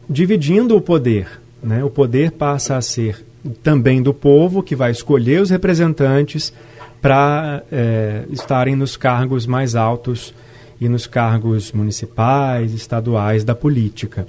dividindo 0.08 0.76
o 0.76 0.80
poder. 0.80 1.40
Né? 1.62 1.84
O 1.84 1.90
poder 1.90 2.32
passa 2.32 2.76
a 2.76 2.82
ser 2.82 3.24
também 3.62 4.02
do 4.02 4.12
povo, 4.12 4.62
que 4.62 4.74
vai 4.74 4.90
escolher 4.90 5.40
os 5.40 5.50
representantes 5.50 6.52
para 7.00 7.62
é, 7.70 8.24
estarem 8.30 8.76
nos 8.76 8.96
cargos 8.96 9.46
mais 9.46 9.74
altos 9.74 10.34
e 10.80 10.88
nos 10.88 11.06
cargos 11.06 11.72
municipais, 11.72 12.72
estaduais 12.72 13.44
da 13.44 13.54
política. 13.54 14.26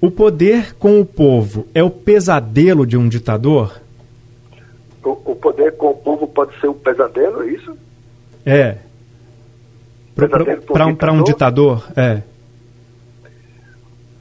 O 0.00 0.10
poder 0.10 0.74
com 0.74 1.00
o 1.00 1.04
povo 1.04 1.66
é 1.74 1.82
o 1.82 1.90
pesadelo 1.90 2.86
de 2.86 2.96
um 2.96 3.08
ditador? 3.08 3.80
O, 5.04 5.10
o 5.10 5.36
poder 5.36 5.76
com 5.76 5.90
o 5.90 5.94
povo 5.94 6.26
pode 6.28 6.58
ser 6.60 6.68
um 6.68 6.74
pesadelo, 6.74 7.42
é 7.42 7.46
isso? 7.48 7.76
É. 8.44 8.78
Para 10.14 11.12
um, 11.12 11.20
um 11.20 11.22
ditador, 11.22 11.86
é. 11.96 12.22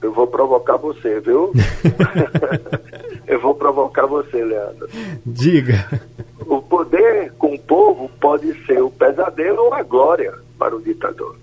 Eu 0.01 0.13
vou 0.13 0.27
provocar 0.27 0.77
você, 0.77 1.19
viu? 1.19 1.51
Eu 3.27 3.41
vou 3.41 3.53
provocar 3.53 4.05
você, 4.05 4.43
Leandro. 4.43 4.87
Diga. 5.25 6.01
O 6.45 6.61
poder 6.61 7.33
com 7.33 7.55
o 7.55 7.59
povo 7.59 8.09
pode 8.21 8.53
ser 8.65 8.81
o 8.81 8.89
pesadelo 8.89 9.63
ou 9.63 9.73
a 9.73 9.83
glória 9.83 10.33
para 10.57 10.73
o 10.73 10.81
ditador. 10.81 11.35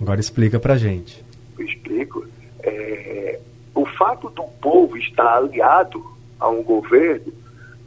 Agora 0.00 0.20
explica 0.20 0.58
pra 0.58 0.76
gente. 0.76 1.24
Eu 1.56 1.64
explico. 1.64 2.26
É, 2.62 3.38
o 3.74 3.86
fato 3.86 4.28
do 4.30 4.42
povo 4.60 4.96
estar 4.96 5.36
aliado 5.36 6.04
a 6.40 6.48
um 6.48 6.62
governo 6.62 7.32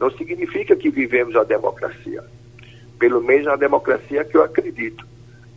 não 0.00 0.10
significa 0.12 0.74
que 0.74 0.88
vivemos 0.88 1.36
a 1.36 1.44
democracia. 1.44 2.24
Pelo 2.98 3.22
menos 3.22 3.46
a 3.48 3.56
democracia 3.56 4.24
que 4.24 4.36
eu 4.36 4.42
acredito. 4.42 5.06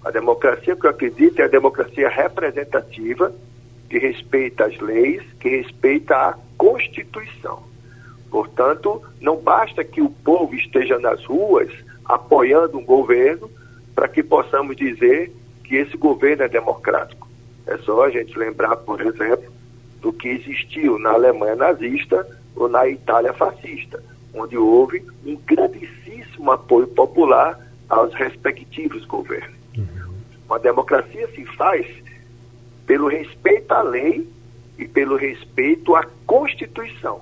A 0.04 0.12
democracia 0.12 0.76
que 0.76 0.86
eu 0.86 0.90
acredito 0.90 1.40
é 1.40 1.46
a 1.46 1.48
democracia 1.48 2.10
representativa 2.10 3.34
que 3.90 4.00
respeita 4.00 4.66
as 4.66 4.78
leis, 4.80 5.22
que 5.40 5.50
respeita 5.50 6.16
a 6.16 6.38
Constituição. 6.62 7.64
Portanto, 8.30 9.02
não 9.20 9.36
basta 9.38 9.84
que 9.84 10.00
o 10.00 10.12
povo 10.12 10.54
esteja 10.54 11.00
nas 11.00 11.26
ruas 11.26 11.72
apoiando 12.06 12.78
um 12.78 12.86
governo 12.86 13.50
para 13.96 14.08
que 14.08 14.22
possamos 14.22 14.76
dizer 14.76 15.32
que 15.64 15.76
esse 15.76 15.98
governo 15.98 16.44
é 16.44 16.48
democrático. 16.48 17.28
É 17.66 17.80
só 17.80 18.04
a 18.04 18.12
gente 18.12 18.38
lembrar, 18.38 18.76
por 18.76 19.02
exemplo, 19.02 19.52
do 20.02 20.14
que 20.14 20.28
existiu 20.28 21.00
na 21.00 21.14
Alemanha 21.14 21.56
nazista 21.56 22.28
ou 22.56 22.70
na 22.70 22.88
Itália 22.88 23.34
fascista, 23.34 24.04
onde 24.32 24.56
houve 24.56 25.04
um 25.26 25.36
grandíssimo 25.38 26.52
apoio 26.52 26.86
popular 26.90 27.60
aos 27.90 28.14
respectivos 28.14 29.04
governos. 29.06 29.58
Uhum. 29.76 30.14
Uma 30.46 30.60
democracia 30.60 31.28
se 31.30 31.44
faz 31.58 31.88
pelo 32.86 33.08
respeito 33.08 33.72
à 33.72 33.82
lei 33.82 34.30
e 34.82 34.88
pelo 34.88 35.16
respeito 35.16 35.96
à 35.96 36.04
Constituição. 36.26 37.22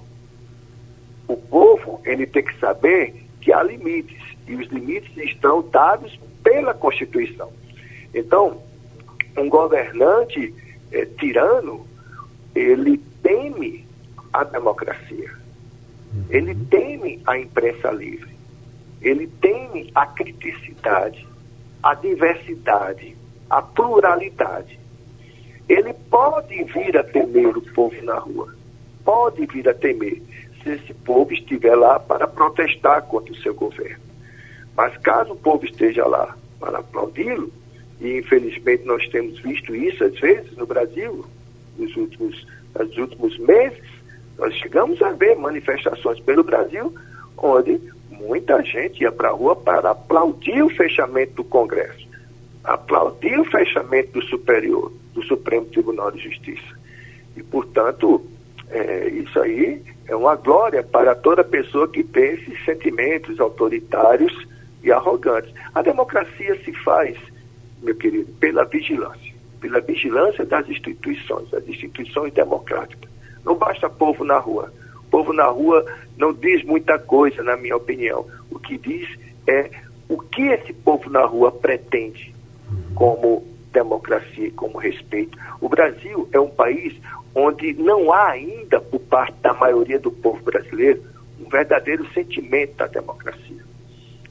O 1.28 1.36
povo 1.36 2.02
ele 2.06 2.26
tem 2.26 2.43
que 2.43 2.58
saber 2.58 3.26
que 3.41 3.52
há 3.52 3.62
limites 3.62 4.17
e 4.48 4.56
os 4.56 4.67
limites 4.67 5.15
estão 5.17 5.62
dados 5.69 6.17
pela 6.41 6.74
Constituição. 6.74 7.52
Então, 8.15 8.62
um 9.38 9.50
governante 9.50 10.54
é, 10.91 11.06
tirano 11.06 11.86
ele 12.56 12.98
teme 13.22 13.86
a 14.34 14.43
democracia, 14.43 15.32
ele 16.30 16.56
teme 16.56 17.22
a 17.28 17.38
imprensa 17.38 17.91
livre, 17.91 18.34
ele 19.02 19.28
teme 19.41 19.91
a 19.93 20.08
criticidade, 20.08 21.28
a 21.84 21.93
diversidade, 21.93 23.15
a 23.50 23.62
pluralidade 23.62 24.80
ele 25.69 25.93
pode 26.10 26.63
vir 26.63 26.97
a 26.97 27.03
temer 27.03 27.55
o 27.55 27.62
povo 27.62 27.95
na 28.03 28.17
rua. 28.17 28.53
Pode 29.05 29.45
vir 29.45 29.69
a 29.69 29.73
temer 29.73 30.19
se 30.63 30.71
esse 30.71 30.93
povo 30.93 31.32
estiver 31.32 31.75
lá 31.75 31.99
para 31.99 32.27
protestar 32.27 33.03
contra 33.03 33.32
o 33.32 33.38
seu 33.38 33.53
governo. 33.53 34.03
Mas 34.75 34.97
caso 34.97 35.34
o 35.34 35.38
povo 35.38 35.63
esteja 35.63 36.05
lá 36.08 36.36
para 36.60 36.79
aplaudi-lo, 36.79 37.51
e 38.01 38.17
infelizmente 38.17 38.84
nós 38.86 39.08
temos 39.10 39.39
visto 39.39 39.75
isso 39.75 40.03
às 40.03 40.19
vezes 40.19 40.58
no 40.58 40.65
Brasil, 40.65 41.23
nos 41.77 41.95
últimos, 41.95 42.47
nos 42.77 42.97
últimos 42.97 43.38
meses, 43.38 43.84
nós 44.38 44.53
chegamos 44.55 44.99
a 45.01 45.12
ver 45.12 45.36
manifestações 45.36 46.19
pelo 46.21 46.43
Brasil 46.43 46.93
onde 47.38 47.79
muita 48.10 48.62
gente 48.63 49.03
ia 49.03 49.12
para 49.12 49.29
a 49.29 49.34
rua 49.34 49.55
para 49.55 49.91
aplaudir 49.91 50.63
o 50.63 50.69
fechamento 50.69 51.36
do 51.36 51.43
Congresso, 51.43 52.08
aplaudir 52.63 53.39
o 53.39 53.45
fechamento 53.45 54.13
do 54.13 54.21
Superior 54.23 54.91
do 55.19 55.25
Supremo 55.25 55.65
Tribunal 55.65 56.12
de 56.12 56.19
Justiça. 56.19 56.79
E, 57.36 57.43
portanto, 57.43 58.25
é, 58.69 59.10
isso 59.10 59.39
aí 59.39 59.82
é 60.08 60.15
uma 60.15 60.36
glória 60.36 60.82
para 60.82 61.13
toda 61.13 61.43
pessoa 61.43 61.88
que 61.88 62.03
tem 62.03 62.34
esses 62.34 62.63
sentimentos 62.65 63.39
autoritários 63.39 64.47
e 64.84 64.91
arrogantes. 64.91 65.53
A 65.75 65.82
democracia 65.82 66.58
se 66.63 66.71
faz, 66.84 67.17
meu 67.82 67.95
querido, 67.95 68.32
pela 68.39 68.63
vigilância, 68.65 69.34
pela 69.60 69.82
vigilância 69.82 70.45
das 70.45 70.67
instituições, 70.69 71.49
das 71.49 71.67
instituições 71.67 72.34
democráticas. 72.34 73.10
Não 73.43 73.55
basta 73.55 73.89
povo 73.89 74.23
na 74.23 74.38
rua. 74.38 74.71
Povo 75.12 75.34
na 75.34 75.47
rua 75.47 75.86
não 76.17 76.34
diz 76.34 76.63
muita 76.63 76.97
coisa, 76.97 77.43
na 77.43 77.58
minha 77.58 77.75
opinião. 77.75 78.25
O 78.49 78.60
que 78.60 78.77
diz 78.77 79.10
é 79.47 79.69
o 80.08 80.17
que 80.17 80.43
esse 80.43 80.73
povo 80.73 81.10
na 81.10 81.25
rua 81.25 81.51
pretende 81.51 82.34
como 82.95 83.43
democracia, 83.71 84.51
como 84.55 84.77
respeito. 84.77 85.38
O 85.62 85.69
Brasil 85.69 86.27
é 86.32 86.39
um 86.39 86.49
país 86.49 86.95
onde 87.36 87.73
não 87.73 88.12
há 88.12 88.29
ainda, 88.29 88.79
por 88.82 88.99
parte 88.99 89.36
da 89.41 89.53
maioria 89.53 89.99
do 89.99 90.12
povo 90.12 90.41
brasileiro, 90.43 91.03
um 91.39 91.49
verdadeiro 91.49 92.05
sentimento 92.13 92.75
da 92.75 92.88
democracia. 92.88 93.63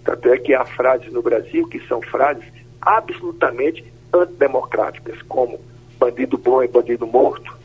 Tanto 0.05 0.29
é 0.29 0.39
que 0.39 0.55
há 0.55 0.65
frases 0.65 1.13
no 1.13 1.23
Brasil 1.23 1.67
que 1.69 1.81
são 1.87 2.01
frases 2.03 2.45
absolutamente 2.81 3.85
antidemocráticas, 4.13 5.21
como 5.23 5.61
bandido 5.99 6.39
bom 6.39 6.63
e 6.63 6.69
bandido 6.69 7.07
morto. 7.07 7.57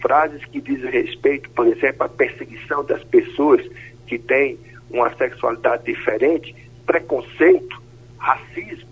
Frases 0.00 0.44
que 0.46 0.60
dizem 0.60 0.90
respeito, 0.90 1.50
por 1.50 1.66
exemplo, 1.66 2.04
à 2.04 2.08
perseguição 2.08 2.84
das 2.84 3.04
pessoas 3.04 3.60
que 4.06 4.18
têm 4.18 4.58
uma 4.90 5.14
sexualidade 5.16 5.84
diferente, 5.84 6.54
preconceito, 6.86 7.80
racismo. 8.18 8.89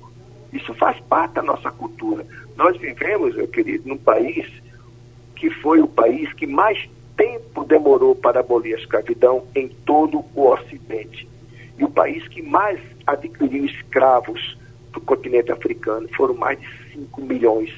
Isso 0.53 0.73
faz 0.75 0.99
parte 1.01 1.35
da 1.35 1.43
nossa 1.43 1.71
cultura. 1.71 2.27
Nós 2.57 2.77
vivemos, 2.79 3.35
meu 3.35 3.49
querido, 3.49 3.89
num 3.89 3.99
país 3.99 4.47
que 5.37 5.51
foi 5.51 5.81
o 5.81 5.87
país 5.87 6.33
que 6.33 6.47
mais 6.47 6.89
tempo 7.17 7.65
demorou 7.65 8.15
para 8.15 8.41
abolir 8.41 8.75
a 8.75 8.79
escravidão 8.79 9.45
em 9.55 9.69
todo 9.69 10.25
o 10.35 10.47
Ocidente. 10.49 11.29
E 11.79 11.85
o 11.85 11.91
país 11.91 12.27
que 12.29 12.43
mais 12.43 12.81
adquiriu 13.07 13.65
escravos 13.65 14.59
do 14.93 15.01
continente 15.01 15.53
africano 15.53 16.09
foram 16.17 16.35
mais 16.35 16.59
de 16.59 16.93
5 16.93 17.21
milhões. 17.23 17.73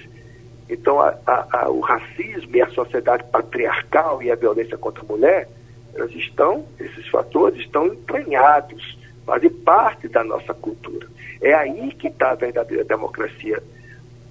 Então, 0.68 1.00
a, 1.00 1.18
a, 1.26 1.62
a, 1.62 1.68
o 1.68 1.80
racismo 1.80 2.54
e 2.54 2.62
a 2.62 2.68
sociedade 2.70 3.24
patriarcal 3.24 4.22
e 4.22 4.30
a 4.30 4.36
violência 4.36 4.78
contra 4.78 5.02
a 5.02 5.06
mulher, 5.06 5.48
elas 5.94 6.14
estão, 6.14 6.64
esses 6.78 7.08
fatores 7.08 7.60
estão 7.60 7.86
entranhados, 7.86 8.98
fazem 9.26 9.50
parte 9.50 10.08
da 10.08 10.22
nossa 10.22 10.54
cultura. 10.54 10.99
É 11.40 11.54
aí 11.54 11.92
que 11.92 12.08
está 12.08 12.32
a 12.32 12.34
verdadeira 12.34 12.84
democracia. 12.84 13.62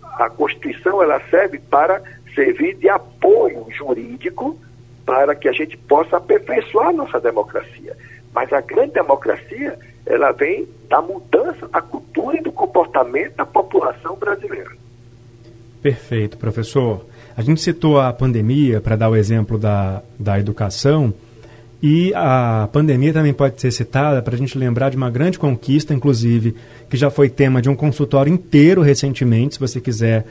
A 0.04 0.30
Constituição 0.30 1.02
ela 1.02 1.22
serve 1.30 1.60
para 1.60 2.02
servir 2.36 2.76
de 2.76 2.90
apoio 2.90 3.66
jurídico 3.72 4.58
para 5.06 5.34
que 5.34 5.48
a 5.48 5.52
gente 5.52 5.76
possa 5.76 6.18
aperfeiçoar 6.18 6.90
a 6.90 6.94
nossa 6.94 7.20
democracia. 7.20 7.98
Mas 8.34 8.54
a 8.54 8.62
grande 8.62 8.94
democracia, 8.94 9.78
ela 10.06 10.32
vem 10.32 10.68
da 10.88 11.02
mudança 11.02 11.68
da 11.68 11.82
cultura 11.82 12.38
e 12.38 12.44
do 12.44 12.52
comportamento 12.52 13.36
da 13.36 13.46
população 13.46 14.16
brasileira. 14.16 14.72
Perfeito, 15.82 16.38
professor. 16.38 17.06
A 17.36 17.42
gente 17.42 17.62
citou 17.62 18.00
a 18.00 18.12
pandemia 18.12 18.82
para 18.82 18.96
dar 18.96 19.10
o 19.10 19.16
exemplo 19.16 19.58
da, 19.58 20.04
da 20.20 20.38
educação 20.38 21.14
E 21.82 22.14
a 22.14 22.68
pandemia 22.74 23.14
também 23.14 23.34
pode 23.34 23.60
ser 23.62 23.72
citada 23.72 24.22
para 24.22 24.36
a 24.36 24.38
gente 24.38 24.58
lembrar 24.58 24.90
de 24.90 24.98
uma 24.98 25.10
grande 25.10 25.40
conquista, 25.40 25.94
inclusive, 25.94 26.54
que 26.90 26.98
já 26.98 27.10
foi 27.10 27.30
tema 27.30 27.62
de 27.62 27.70
um 27.70 27.76
consultório 27.76 28.32
inteiro 28.32 28.82
recentemente. 28.82 29.56
Se 29.56 29.60
você 29.60 29.80
quiser 29.80 30.26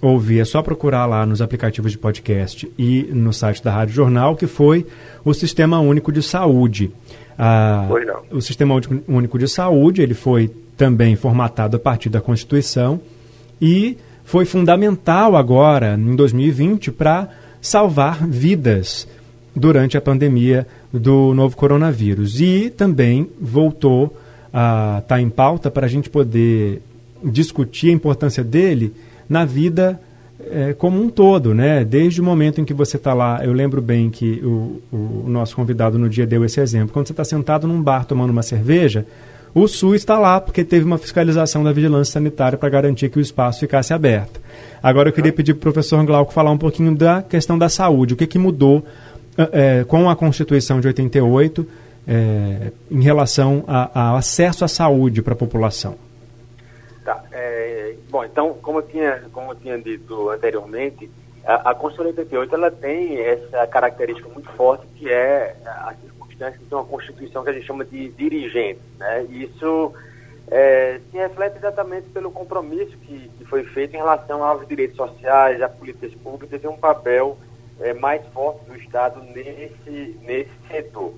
ouvir, 0.00 0.40
é 0.40 0.44
só 0.44 0.60
procurar 0.60 1.06
lá 1.06 1.24
nos 1.24 1.40
aplicativos 1.40 1.92
de 1.92 1.98
podcast 1.98 2.70
e 2.76 3.08
no 3.12 3.32
site 3.32 3.62
da 3.62 3.70
Rádio 3.70 3.94
Jornal, 3.94 4.34
que 4.34 4.48
foi 4.48 4.86
o 5.24 5.32
Sistema 5.32 5.78
Único 5.78 6.10
de 6.10 6.22
Saúde. 6.22 6.90
Ah, 7.38 7.88
o 8.32 8.40
Sistema 8.40 8.74
Único 9.06 9.38
de 9.38 9.46
Saúde 9.46 10.02
ele 10.02 10.14
foi 10.14 10.50
também 10.76 11.14
formatado 11.14 11.76
a 11.76 11.80
partir 11.80 12.08
da 12.08 12.20
Constituição 12.20 13.00
e 13.60 13.96
foi 14.24 14.44
fundamental 14.44 15.36
agora, 15.36 15.94
em 15.94 16.16
2020, 16.16 16.90
para 16.90 17.28
salvar 17.60 18.26
vidas 18.26 19.06
durante 19.54 19.96
a 19.96 20.00
pandemia 20.00 20.66
do 20.92 21.34
novo 21.34 21.56
coronavírus. 21.56 22.40
E 22.40 22.70
também 22.70 23.28
voltou 23.40 24.16
a 24.52 24.98
estar 25.02 25.16
tá 25.16 25.20
em 25.20 25.28
pauta 25.28 25.70
para 25.70 25.86
a 25.86 25.88
gente 25.88 26.08
poder 26.08 26.80
discutir 27.22 27.90
a 27.90 27.92
importância 27.92 28.44
dele 28.44 28.94
na 29.28 29.44
vida 29.44 30.00
é, 30.50 30.72
como 30.72 31.02
um 31.02 31.08
todo, 31.10 31.52
né? 31.52 31.84
Desde 31.84 32.20
o 32.20 32.24
momento 32.24 32.60
em 32.60 32.64
que 32.64 32.72
você 32.72 32.96
está 32.96 33.12
lá, 33.12 33.44
eu 33.44 33.52
lembro 33.52 33.82
bem 33.82 34.08
que 34.08 34.40
o, 34.44 34.80
o, 34.92 35.24
nosso 35.26 35.56
convidado 35.56 35.98
no 35.98 36.08
dia 36.08 36.26
deu 36.26 36.44
esse 36.44 36.60
exemplo. 36.60 36.90
Quando 36.92 37.06
você 37.06 37.12
está 37.12 37.24
sentado 37.24 37.66
num 37.66 37.82
bar 37.82 38.04
tomando 38.04 38.30
uma 38.30 38.42
cerveja, 38.42 39.04
o 39.54 39.66
SUS 39.66 39.96
está 39.96 40.18
lá 40.18 40.40
porque 40.40 40.64
teve 40.64 40.84
uma 40.84 40.98
fiscalização 40.98 41.64
da 41.64 41.72
vigilância 41.72 42.12
sanitária 42.12 42.56
para 42.56 42.68
garantir 42.68 43.08
que 43.08 43.18
o 43.18 43.20
espaço 43.20 43.60
ficasse 43.60 43.92
aberto. 43.92 44.40
Agora 44.82 45.08
eu 45.08 45.12
queria 45.12 45.32
pedir 45.32 45.54
para 45.54 45.68
o 45.68 45.72
professor 45.72 46.04
Glauco 46.04 46.32
falar 46.32 46.52
um 46.52 46.58
pouquinho 46.58 46.94
da 46.94 47.22
questão 47.22 47.58
da 47.58 47.68
saúde. 47.68 48.14
O 48.14 48.16
que, 48.16 48.26
que 48.26 48.38
mudou 48.38 48.84
é, 49.52 49.84
com 49.84 50.10
a 50.10 50.16
Constituição 50.16 50.80
de 50.80 50.88
88 50.88 51.66
é, 52.06 52.72
em 52.90 53.02
relação 53.02 53.64
ao 53.66 54.16
acesso 54.16 54.64
à 54.64 54.68
saúde 54.68 55.22
para 55.22 55.34
a 55.34 55.36
população? 55.36 55.96
Tá. 57.04 57.22
É, 57.30 57.94
bom, 58.10 58.24
então, 58.24 58.54
como 58.60 58.78
eu 58.78 58.82
tinha, 58.82 59.22
como 59.32 59.52
eu 59.52 59.56
tinha 59.56 59.78
dito 59.78 60.30
anteriormente, 60.30 61.08
a, 61.44 61.70
a 61.70 61.74
Constituição 61.74 62.12
de 62.12 62.20
88 62.20 62.54
ela 62.54 62.70
tem 62.70 63.20
essa 63.20 63.66
característica 63.66 64.28
muito 64.28 64.50
forte 64.50 64.86
que 64.96 65.08
é 65.08 65.56
a 65.64 65.94
circunstância 66.02 66.58
de 66.58 66.74
uma 66.74 66.84
Constituição 66.84 67.44
que 67.44 67.50
a 67.50 67.52
gente 67.52 67.66
chama 67.66 67.84
de 67.84 68.08
dirigente. 68.10 68.80
Né? 68.98 69.24
Isso 69.30 69.92
é, 70.50 71.00
se 71.10 71.16
reflete 71.16 71.58
exatamente 71.58 72.08
pelo 72.08 72.30
compromisso 72.30 72.96
que, 72.98 73.30
que, 73.36 73.44
foi 73.44 73.64
feito 73.64 73.94
em 73.94 73.98
relação 73.98 74.42
aos 74.42 74.66
direitos 74.66 74.96
sociais, 74.96 75.60
a 75.60 75.68
políticas 75.68 76.12
públicas 76.14 76.62
e 76.62 76.66
um 76.66 76.76
papel 76.76 77.36
é, 77.80 77.94
mais 77.94 78.24
forte 78.28 78.64
do 78.64 78.76
Estado 78.76 79.22
nesse, 79.22 80.18
nesse 80.22 80.50
setor. 80.68 81.14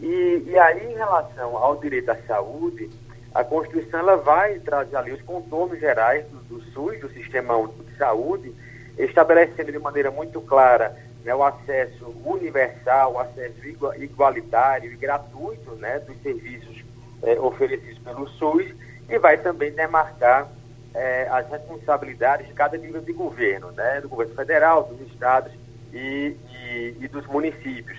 E, 0.00 0.44
e 0.46 0.58
aí, 0.58 0.92
em 0.92 0.94
relação 0.94 1.56
ao 1.56 1.76
direito 1.76 2.10
à 2.10 2.16
saúde, 2.26 2.88
a 3.34 3.44
Constituição 3.44 4.00
ela 4.00 4.16
vai 4.16 4.58
trazer 4.60 4.96
ali 4.96 5.12
os 5.12 5.22
contornos 5.22 5.78
gerais 5.78 6.24
do, 6.28 6.38
do 6.40 6.62
SUS, 6.72 7.00
do 7.00 7.10
Sistema 7.10 7.56
Único 7.56 7.84
de 7.84 7.96
Saúde, 7.96 8.54
estabelecendo 8.96 9.72
de 9.72 9.78
maneira 9.78 10.10
muito 10.10 10.40
clara 10.40 10.96
né, 11.24 11.34
o 11.34 11.42
acesso 11.42 12.14
universal, 12.24 13.14
o 13.14 13.18
acesso 13.18 13.66
igualitário 13.98 14.92
e 14.92 14.96
gratuito 14.96 15.72
né, 15.76 15.98
dos 16.00 16.20
serviços 16.22 16.84
é, 17.22 17.38
oferecidos 17.38 17.98
pelo 17.98 18.28
SUS 18.28 18.66
e 19.08 19.18
vai 19.18 19.38
também 19.38 19.72
demarcar 19.72 20.48
é, 20.94 21.28
as 21.30 21.48
responsabilidades 21.50 22.46
de 22.46 22.54
cada 22.54 22.76
nível 22.76 23.00
de 23.00 23.12
governo, 23.12 23.70
né, 23.72 24.00
do 24.00 24.08
governo 24.08 24.34
federal, 24.34 24.84
dos 24.84 25.00
estados 25.12 25.52
e, 25.92 26.36
e, 26.50 26.96
e 27.00 27.08
dos 27.08 27.26
municípios. 27.26 27.98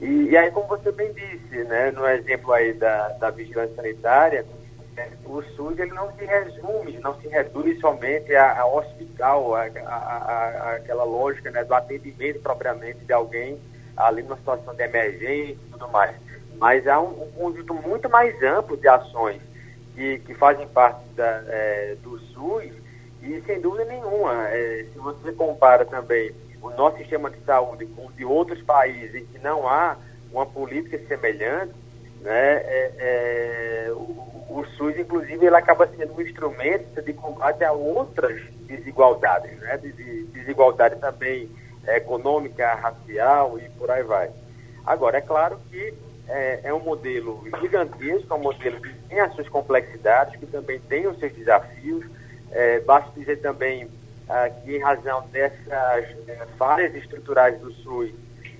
E, 0.00 0.28
e, 0.30 0.36
aí, 0.36 0.50
como 0.50 0.66
você 0.66 0.92
bem 0.92 1.12
disse, 1.12 1.64
né, 1.64 1.90
no 1.90 2.06
exemplo 2.06 2.52
aí 2.52 2.72
da, 2.74 3.08
da 3.10 3.30
vigilância 3.30 3.74
sanitária, 3.74 4.44
é, 4.96 5.08
o 5.24 5.42
SUS 5.42 5.78
ele 5.78 5.92
não 5.92 6.10
se 6.16 6.24
resume, 6.24 6.98
não 6.98 7.18
se 7.20 7.28
reduz 7.28 7.78
somente 7.80 8.34
a, 8.34 8.60
a 8.60 8.66
hospital, 8.66 9.54
a, 9.54 9.62
a, 9.62 10.74
aquela 10.76 11.04
lógica 11.04 11.50
né, 11.50 11.64
do 11.64 11.74
atendimento 11.74 12.40
propriamente 12.40 12.98
de 13.04 13.12
alguém 13.12 13.58
ali 13.96 14.22
numa 14.22 14.36
situação 14.36 14.74
de 14.74 14.82
emergência 14.82 15.52
e 15.52 15.70
tudo 15.72 15.88
mais. 15.88 16.14
Mas 16.58 16.86
há 16.86 17.00
um, 17.00 17.22
um 17.22 17.30
conjunto 17.32 17.74
muito 17.74 18.08
mais 18.08 18.42
amplo 18.42 18.76
de 18.76 18.88
ações 18.88 19.40
que, 19.94 20.18
que 20.20 20.34
fazem 20.34 20.66
parte 20.68 21.00
da, 21.14 21.42
é, 21.48 21.96
do 22.02 22.18
SUS 22.18 22.72
e, 23.22 23.42
sem 23.46 23.60
dúvida 23.60 23.84
nenhuma, 23.86 24.48
é, 24.48 24.86
se 24.92 24.98
você 24.98 25.32
compara 25.32 25.84
também 25.84 26.32
o 26.66 26.76
nosso 26.76 26.98
sistema 26.98 27.30
de 27.30 27.38
saúde 27.44 27.86
com 27.86 28.10
de 28.12 28.24
outros 28.24 28.60
países 28.62 29.14
em 29.14 29.26
que 29.26 29.38
não 29.38 29.68
há 29.68 29.96
uma 30.32 30.44
política 30.44 30.98
semelhante, 31.06 31.72
né, 32.20 32.56
é, 32.56 32.92
é, 32.98 33.92
o, 33.92 34.44
o, 34.48 34.64
SUS, 34.76 34.98
inclusive, 34.98 35.46
ele 35.46 35.56
acaba 35.56 35.86
sendo 35.86 36.14
um 36.14 36.20
instrumento 36.20 37.00
de 37.00 37.12
combate 37.12 37.62
a 37.62 37.72
outras 37.72 38.42
desigualdades, 38.62 39.56
né, 39.60 39.76
de, 39.76 39.92
de 39.92 40.24
desigualdade 40.24 40.96
também 40.96 41.48
econômica, 41.86 42.74
racial 42.74 43.58
e 43.58 43.68
por 43.70 43.90
aí 43.90 44.02
vai. 44.02 44.30
Agora, 44.84 45.18
é 45.18 45.20
claro 45.20 45.58
que 45.70 45.94
é, 46.28 46.60
é, 46.64 46.74
um 46.74 46.80
modelo 46.80 47.44
gigantesco, 47.60 48.32
é 48.32 48.36
um 48.36 48.42
modelo 48.42 48.80
que 48.80 48.92
tem 49.08 49.20
as 49.20 49.32
suas 49.34 49.48
complexidades, 49.48 50.38
que 50.38 50.46
também 50.46 50.80
tem 50.80 51.06
os 51.06 51.18
seus 51.18 51.32
desafios. 51.32 52.04
É, 52.50 52.80
basta 52.80 53.10
dizer 53.16 53.36
também 53.36 53.88
ah, 54.28 54.50
que, 54.50 54.76
em 54.76 54.80
razão 54.80 55.26
dessas 55.28 55.66
é, 55.68 56.46
falhas 56.58 56.94
estruturais 56.94 57.58
do 57.60 57.72
SUS, 57.72 58.10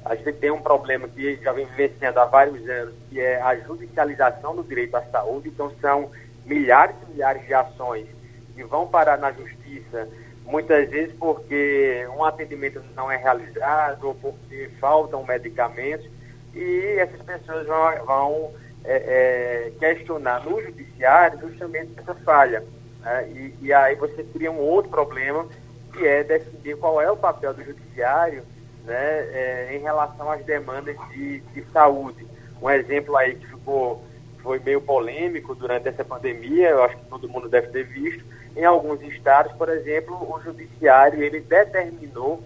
a 0.04 0.14
gente 0.14 0.32
tem 0.34 0.50
um 0.50 0.60
problema 0.60 1.08
que 1.08 1.36
já 1.42 1.52
vem 1.52 1.66
vivenciando 1.66 2.20
há 2.20 2.24
vários 2.24 2.68
anos, 2.68 2.94
que 3.10 3.20
é 3.20 3.40
a 3.42 3.56
judicialização 3.56 4.54
do 4.54 4.62
direito 4.62 4.96
à 4.96 5.02
saúde. 5.02 5.48
Então, 5.48 5.72
são 5.80 6.10
milhares 6.44 6.94
e 7.02 7.12
milhares 7.12 7.44
de 7.44 7.52
ações 7.52 8.06
que 8.54 8.62
vão 8.62 8.86
parar 8.86 9.18
na 9.18 9.32
justiça, 9.32 10.08
muitas 10.44 10.88
vezes 10.88 11.14
porque 11.18 12.06
um 12.16 12.24
atendimento 12.24 12.80
não 12.94 13.10
é 13.10 13.16
realizado 13.16 14.06
ou 14.06 14.14
porque 14.14 14.70
faltam 14.80 15.24
medicamentos 15.24 16.08
e 16.54 16.96
essas 16.98 17.20
pessoas 17.22 17.66
vão, 17.66 18.04
vão 18.06 18.54
é, 18.84 18.96
é, 18.96 19.72
questionar 19.78 20.44
no 20.44 20.62
judiciário 20.62 21.40
justamente 21.40 21.90
essa 21.98 22.14
falha. 22.14 22.62
Né? 23.06 23.28
E, 23.28 23.54
e, 23.66 23.72
aí 23.72 23.94
você 23.94 24.24
cria 24.24 24.50
um 24.50 24.58
outro 24.58 24.90
problema, 24.90 25.46
que 25.92 26.04
é 26.04 26.24
decidir 26.24 26.76
qual 26.76 27.00
é 27.00 27.08
o 27.08 27.16
papel 27.16 27.54
do 27.54 27.64
judiciário 27.64 28.42
né, 28.84 29.20
é, 29.32 29.76
em 29.76 29.78
relação 29.78 30.28
às 30.28 30.44
demandas 30.44 30.96
de, 31.10 31.38
de 31.38 31.62
saúde. 31.72 32.26
Um 32.60 32.68
exemplo 32.68 33.16
aí 33.16 33.36
que 33.36 33.46
ficou, 33.46 34.04
foi 34.42 34.58
meio 34.58 34.80
polêmico 34.80 35.54
durante 35.54 35.88
essa 35.88 36.04
pandemia, 36.04 36.70
eu 36.70 36.82
acho 36.82 36.96
que 36.96 37.04
todo 37.06 37.28
mundo 37.28 37.48
deve 37.48 37.68
ter 37.68 37.84
visto, 37.84 38.24
em 38.56 38.64
alguns 38.64 39.00
estados, 39.02 39.52
por 39.52 39.68
exemplo, 39.68 40.16
o 40.16 40.40
judiciário 40.40 41.22
ele 41.22 41.40
determinou 41.40 42.42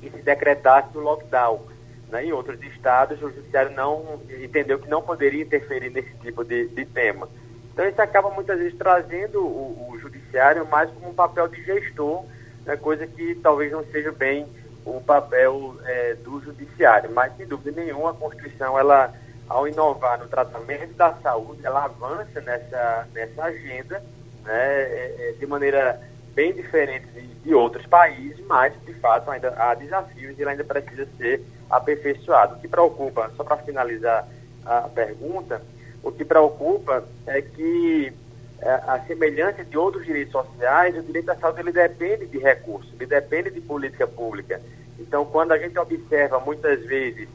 que 0.00 0.08
se 0.08 0.22
decretasse 0.22 0.96
o 0.96 1.00
lockdown. 1.00 1.60
Né? 2.08 2.26
Em 2.26 2.32
outros 2.32 2.62
estados, 2.62 3.20
o 3.20 3.30
judiciário 3.30 3.72
não 3.72 4.20
entendeu 4.42 4.78
que 4.78 4.88
não 4.88 5.02
poderia 5.02 5.42
interferir 5.42 5.90
nesse 5.90 6.14
tipo 6.22 6.44
de, 6.44 6.68
de 6.68 6.84
tema. 6.86 7.28
Então, 7.72 7.88
isso 7.88 8.00
acaba 8.02 8.30
muitas 8.30 8.58
vezes 8.58 8.76
trazendo 8.76 9.40
o, 9.40 9.90
o 9.90 9.98
judiciário 9.98 10.66
mais 10.66 10.90
como 10.90 11.10
um 11.10 11.14
papel 11.14 11.48
de 11.48 11.62
gestor, 11.64 12.24
né? 12.64 12.76
coisa 12.76 13.06
que 13.06 13.34
talvez 13.36 13.72
não 13.72 13.84
seja 13.84 14.12
bem 14.12 14.46
o 14.84 15.00
papel 15.00 15.76
é, 15.84 16.14
do 16.14 16.40
judiciário. 16.40 17.10
Mas, 17.12 17.36
sem 17.36 17.46
dúvida 17.46 17.80
nenhuma, 17.80 18.10
a 18.10 18.14
Constituição, 18.14 18.78
ela, 18.78 19.12
ao 19.48 19.66
inovar 19.66 20.18
no 20.18 20.28
tratamento 20.28 20.94
da 20.94 21.14
saúde, 21.14 21.64
ela 21.64 21.84
avança 21.84 22.40
nessa, 22.40 23.08
nessa 23.14 23.44
agenda 23.44 24.02
né? 24.44 24.82
É, 24.82 25.16
é, 25.18 25.32
de 25.38 25.46
maneira 25.46 26.00
bem 26.34 26.52
diferente 26.52 27.06
de, 27.08 27.26
de 27.26 27.54
outros 27.54 27.86
países, 27.86 28.44
mas, 28.46 28.72
de 28.84 28.94
fato, 28.94 29.30
ainda 29.30 29.54
há 29.56 29.74
desafios 29.74 30.36
e 30.38 30.42
ele 30.42 30.50
ainda 30.50 30.64
precisa 30.64 31.06
ser 31.16 31.42
aperfeiçoado. 31.70 32.56
O 32.56 32.58
que 32.58 32.68
preocupa, 32.68 33.30
só 33.36 33.44
para 33.44 33.58
finalizar 33.58 34.26
a 34.64 34.82
pergunta, 34.82 35.60
o 36.02 36.10
que 36.10 36.24
preocupa 36.24 37.04
é 37.26 37.40
que 37.40 38.12
é, 38.60 38.70
a 38.70 39.00
semelhança 39.06 39.64
de 39.64 39.76
outros 39.76 40.04
direitos 40.04 40.32
sociais, 40.32 40.96
o 40.96 41.02
direito 41.02 41.30
à 41.30 41.36
saúde 41.36 41.60
ele 41.60 41.72
depende 41.72 42.26
de 42.26 42.38
recursos, 42.38 42.92
ele 42.94 43.06
depende 43.06 43.50
de 43.50 43.60
política 43.60 44.06
pública. 44.06 44.60
Então, 44.98 45.24
quando 45.24 45.52
a 45.52 45.58
gente 45.58 45.78
observa 45.78 46.38
muitas 46.40 46.84
vezes 46.84 47.28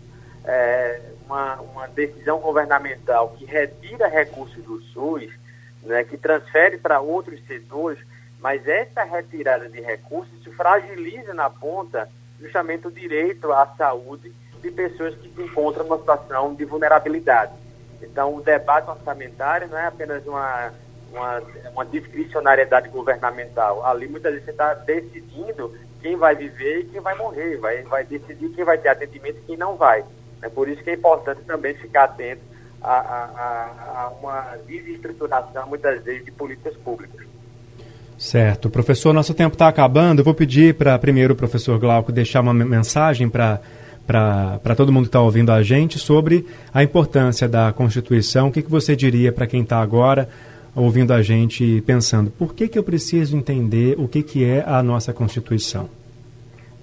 é, 0.46 1.02
uma, 1.26 1.56
uma, 1.62 1.88
decisão 1.88 2.40
governamental 2.40 3.36
que 3.38 3.46
retira 3.46 4.08
recursos 4.08 4.64
do 4.64 4.82
SUS, 4.82 5.30
né, 5.84 6.04
que 6.04 6.18
transfere 6.18 6.78
para 6.78 7.02
outros 7.02 7.46
setores, 7.46 8.00
mas 8.40 8.68
essa 8.68 9.04
retirada 9.04 9.68
de 9.68 9.82
recursos 9.82 10.38
fragiliza 10.56 11.34
na 11.34 11.50
ponta 11.50 12.10
justamente 12.40 12.88
o 12.88 12.92
direito 12.92 13.52
à 13.52 13.68
saúde 13.78 14.32
de 14.62 14.72
pessoas 14.72 15.14
que 15.16 15.30
se 15.30 15.42
encontram 15.42 15.84
numa 15.84 16.00
situação 16.00 16.56
de 16.56 16.66
vulnerabilidade. 16.66 17.52
Então, 18.02 18.36
o 18.36 18.42
debate 18.42 18.90
orçamentário 18.90 19.68
não 19.68 19.78
é 19.78 19.88
apenas 19.88 20.26
uma, 20.26 20.72
uma, 21.12 21.42
uma 21.72 21.86
discricionariedade 21.86 22.90
governamental. 22.90 23.86
Ali, 23.86 24.08
muitas 24.08 24.32
vezes, 24.32 24.46
você 24.46 24.52
está 24.52 24.74
decidindo 24.74 25.74
quem 26.02 26.16
vai 26.16 26.36
viver 26.36 26.82
e 26.82 26.86
quem 26.86 27.02
vai 27.02 27.16
morrer, 27.16 27.58
vai, 27.58 27.82
vai 27.84 28.04
decidir 28.04 28.50
quem 28.50 28.64
vai 28.64 28.78
ter 28.78 28.90
atendimento 28.90 29.38
e 29.40 29.46
quem 29.48 29.58
não 29.58 29.76
vai. 29.76 30.04
É 30.42 30.50
por 30.50 30.70
isso 30.70 30.84
que 30.84 30.92
é 30.92 30.94
importante 30.94 31.42
também 31.42 31.74
ficar 31.76 32.04
atento 32.04 32.42
a, 32.82 32.94
a, 32.94 34.04
a 34.04 34.10
uma 34.20 34.58
desestruturação, 34.68 35.68
muitas 35.68 36.04
vezes, 36.04 36.24
de 36.24 36.32
políticas 36.32 36.76
públicas. 36.78 37.26
Certo. 38.18 38.70
Professor, 38.70 39.14
nosso 39.14 39.34
tempo 39.34 39.54
está 39.54 39.68
acabando. 39.68 40.20
Eu 40.22 40.26
vou 40.26 40.34
pedir 40.34 40.76
para 40.76 40.98
primeiro 40.98 41.34
o 41.34 41.38
professor 41.38 41.78
Glauco 41.80 42.12
deixar 42.12 42.42
uma 42.42 42.54
mensagem 42.54 43.30
para 43.30 43.60
para 44.08 44.76
todo 44.76 44.92
mundo 44.92 45.04
que 45.04 45.10
está 45.10 45.22
ouvindo 45.22 45.52
a 45.52 45.62
gente 45.62 46.00
sobre 46.00 46.48
a 46.74 46.82
importância 46.82 47.48
da 47.48 47.74
Constituição. 47.74 48.48
O 48.48 48.52
que, 48.52 48.62
que 48.62 48.72
você 48.72 48.96
diria 48.96 49.34
para 49.34 49.46
quem 49.46 49.62
está 49.62 49.82
agora 49.82 50.30
ouvindo 50.74 51.12
a 51.12 51.22
gente 51.22 51.84
pensando 51.86 52.30
por 52.30 52.54
que, 52.54 52.68
que 52.68 52.78
eu 52.78 52.84
preciso 52.84 53.36
entender 53.36 54.00
o 54.00 54.08
que, 54.08 54.24
que 54.24 54.46
é 54.46 54.64
a 54.66 54.82
nossa 54.82 55.12
Constituição? 55.12 55.90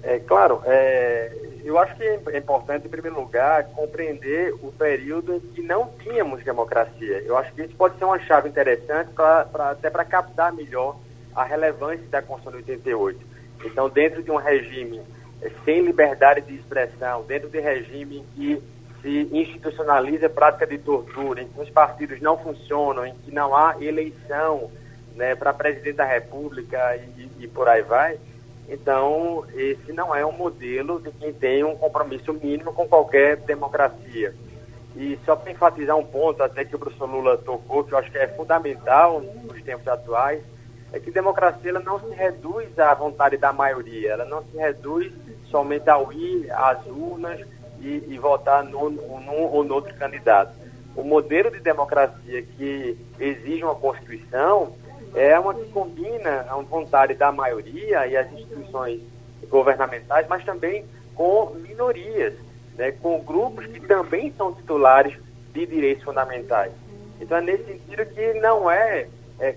É 0.03 0.19
claro, 0.19 0.61
é, 0.65 1.31
eu 1.63 1.79
acho 1.79 1.95
que 1.95 2.03
é 2.03 2.37
importante, 2.37 2.85
em 2.85 2.89
primeiro 2.89 3.19
lugar, 3.19 3.63
compreender 3.69 4.53
o 4.61 4.71
período 4.71 5.33
em 5.33 5.39
que 5.39 5.63
não 5.63 5.89
tínhamos 6.03 6.43
democracia. 6.43 7.23
Eu 7.25 7.35
acho 7.37 7.51
que 7.53 7.63
isso 7.63 7.73
pode 7.75 7.97
ser 7.97 8.05
uma 8.05 8.19
chave 8.19 8.49
interessante 8.49 9.09
pra, 9.15 9.45
pra 9.45 9.71
até 9.71 9.89
para 9.89 10.05
captar 10.05 10.53
melhor 10.53 10.95
a 11.35 11.43
relevância 11.43 12.05
da 12.11 12.21
Constituição 12.21 12.61
de 12.61 12.71
88. 12.71 13.19
Então, 13.65 13.89
dentro 13.89 14.21
de 14.21 14.29
um 14.29 14.35
regime 14.35 15.01
sem 15.63 15.81
liberdade 15.81 16.41
de 16.41 16.55
expressão, 16.55 17.23
dentro 17.23 17.49
de 17.49 17.59
regime 17.59 18.25
que 18.35 18.61
se 19.01 19.29
institucionaliza 19.31 20.25
a 20.25 20.29
prática 20.29 20.65
de 20.65 20.79
tortura, 20.79 21.41
em 21.41 21.47
que 21.47 21.61
os 21.61 21.69
partidos 21.69 22.19
não 22.21 22.37
funcionam, 22.37 23.05
em 23.05 23.13
que 23.13 23.31
não 23.31 23.55
há 23.55 23.75
eleição 23.79 24.71
né, 25.15 25.35
para 25.35 25.53
presidente 25.53 25.97
da 25.97 26.05
República 26.05 26.95
e, 26.95 27.29
e, 27.39 27.47
por 27.47 27.67
aí 27.67 27.83
vai. 27.83 28.19
Então, 28.67 29.45
esse 29.53 29.93
não 29.93 30.15
é 30.15 30.25
um 30.25 30.31
modelo 30.31 30.99
de 30.99 31.11
quem 31.11 31.31
tem 31.31 31.63
um 31.63 31.75
compromisso 31.75 32.33
mínimo 32.33 32.73
com 32.73 32.87
qualquer 32.87 33.37
democracia. 33.37 34.33
E 34.95 35.19
só 35.23 35.35
para 35.35 35.51
enfatizar 35.51 35.95
um 35.95 36.05
ponto, 36.05 36.41
até 36.41 36.65
que 36.65 36.75
o 36.75 36.79
professor 36.79 37.05
Lula 37.05 37.37
tocou, 37.37 37.83
que 37.83 37.91
eu 37.91 37.97
acho 37.97 38.09
que 38.09 38.17
é 38.17 38.27
fundamental 38.29 39.21
nos 39.21 39.61
tempos 39.61 39.87
atuais, 39.87 40.41
é 40.93 40.99
que 40.99 41.11
democracia 41.11 41.69
ela 41.69 41.79
não 41.79 41.99
se 41.99 42.09
reduz 42.15 42.77
à 42.79 42.93
vontade 42.93 43.37
da 43.37 43.51
maioria, 43.51 44.11
ela 44.11 44.25
não 44.25 44.43
se 44.43 44.57
reduz 44.57 45.11
somente 45.49 45.89
ao 45.89 46.11
ir 46.11 46.51
às 46.51 46.85
urnas 46.85 47.39
e, 47.79 48.03
e 48.07 48.17
votar 48.17 48.63
num, 48.63 48.97
ou 49.51 49.63
no 49.63 49.73
outro 49.73 49.93
candidato. 49.95 50.53
O 50.95 51.03
modelo 51.03 51.51
de 51.51 51.59
democracia 51.59 52.41
que 52.41 52.97
exige 53.19 53.63
uma 53.63 53.75
Constituição 53.75 54.73
é 55.13 55.37
uma 55.37 55.53
que 55.53 55.65
combina 55.71 56.45
a 56.49 56.55
vontade 56.55 57.13
da 57.13 57.31
maioria 57.31 58.07
e 58.07 58.15
as 58.15 58.31
instituições 58.31 59.01
governamentais, 59.49 60.27
mas 60.27 60.43
também 60.43 60.85
com 61.13 61.51
minorias, 61.55 62.33
né, 62.77 62.91
com 62.91 63.21
grupos 63.21 63.65
que 63.67 63.79
também 63.81 64.33
são 64.37 64.53
titulares 64.53 65.17
de 65.53 65.65
direitos 65.65 66.03
fundamentais. 66.03 66.71
Então 67.19 67.37
é 67.37 67.41
nesse 67.41 67.63
sentido 67.63 68.05
que 68.07 68.33
não 68.35 68.69
é, 68.69 69.07
é 69.39 69.55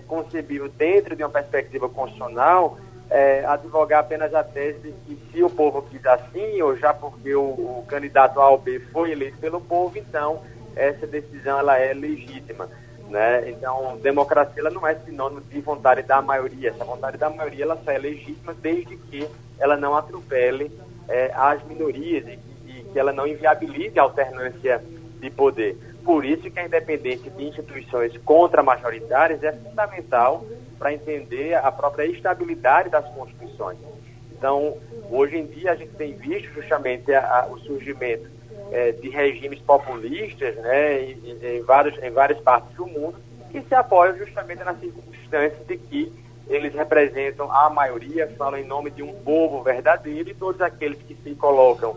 dentro 0.77 1.15
de 1.15 1.23
uma 1.23 1.29
perspectiva 1.29 1.87
constitucional 1.87 2.77
é, 3.09 3.43
advogar 3.45 4.01
apenas 4.01 4.33
a 4.33 4.43
tese 4.43 4.79
de 4.79 4.91
que 4.91 5.31
se 5.31 5.43
o 5.43 5.49
povo 5.49 5.81
quis 5.81 6.05
assim, 6.05 6.61
ou 6.61 6.75
já 6.77 6.93
porque 6.93 7.33
o, 7.33 7.41
o, 7.41 7.85
candidato 7.87 8.39
A 8.39 8.49
ou 8.49 8.59
B 8.59 8.79
foi 8.91 9.11
eleito 9.11 9.37
pelo 9.37 9.59
povo, 9.59 9.97
então 9.97 10.41
essa 10.75 11.07
decisão 11.07 11.59
ela 11.59 11.77
é 11.77 11.93
legítima. 11.93 12.69
Né? 13.09 13.49
Então, 13.49 13.97
democracia 14.03 14.61
ela 14.61 14.69
não 14.69 14.85
é 14.85 14.93
sinônimo 14.93 15.41
de 15.41 15.59
vontade 15.61 16.03
da 16.03 16.21
maioria. 16.21 16.69
Essa 16.69 16.85
vontade 16.85 17.17
da 17.17 17.29
maioria 17.29 17.63
ela 17.63 17.79
só 17.83 17.91
é 17.91 17.97
legítima 17.97 18.53
desde 18.53 18.95
que 18.95 19.27
ela 19.57 19.75
não 19.75 19.95
atropele 19.95 20.71
é, 21.07 21.31
as 21.33 21.63
minorias 21.65 22.27
e, 22.27 22.39
e 22.67 22.83
que 22.83 22.99
ela 22.99 23.11
não 23.11 23.25
inviabilize 23.25 23.97
a 23.97 24.03
alternância 24.03 24.83
de 25.19 25.29
poder. 25.31 25.75
Por 26.03 26.25
isso 26.25 26.49
que 26.49 26.59
a 26.59 26.65
independência 26.65 27.29
de 27.29 27.45
instituições 27.45 28.17
contra-majoritárias 28.19 29.43
é 29.43 29.51
fundamental 29.51 30.45
para 30.77 30.93
entender 30.93 31.55
a 31.55 31.71
própria 31.71 32.05
estabilidade 32.05 32.89
das 32.89 33.05
constituições. 33.13 33.77
Então, 34.31 34.77
hoje 35.11 35.37
em 35.37 35.45
dia, 35.45 35.73
a 35.73 35.75
gente 35.75 35.93
tem 35.95 36.13
visto 36.13 36.53
justamente 36.53 37.13
a, 37.13 37.41
a, 37.41 37.47
o 37.47 37.59
surgimento 37.59 38.29
é, 38.71 38.93
de 38.93 39.09
regimes 39.09 39.59
populistas 39.59 40.55
né, 40.55 41.01
em, 41.01 41.37
em, 41.41 41.61
vários, 41.63 42.01
em 42.01 42.09
várias 42.09 42.39
partes 42.39 42.73
do 42.75 42.87
mundo 42.87 43.15
que 43.51 43.61
se 43.61 43.75
apoiam 43.75 44.17
justamente 44.17 44.63
na 44.63 44.73
circunstância 44.75 45.59
de 45.67 45.77
que 45.77 46.13
eles 46.47 46.73
representam 46.73 47.51
a 47.51 47.69
maioria, 47.69 48.27
falam 48.37 48.59
em 48.59 48.65
nome 48.65 48.89
de 48.89 49.03
um 49.03 49.13
povo 49.13 49.61
verdadeiro 49.61 50.29
e 50.29 50.33
todos 50.33 50.61
aqueles 50.61 50.99
que 51.03 51.15
se 51.15 51.35
colocam 51.35 51.95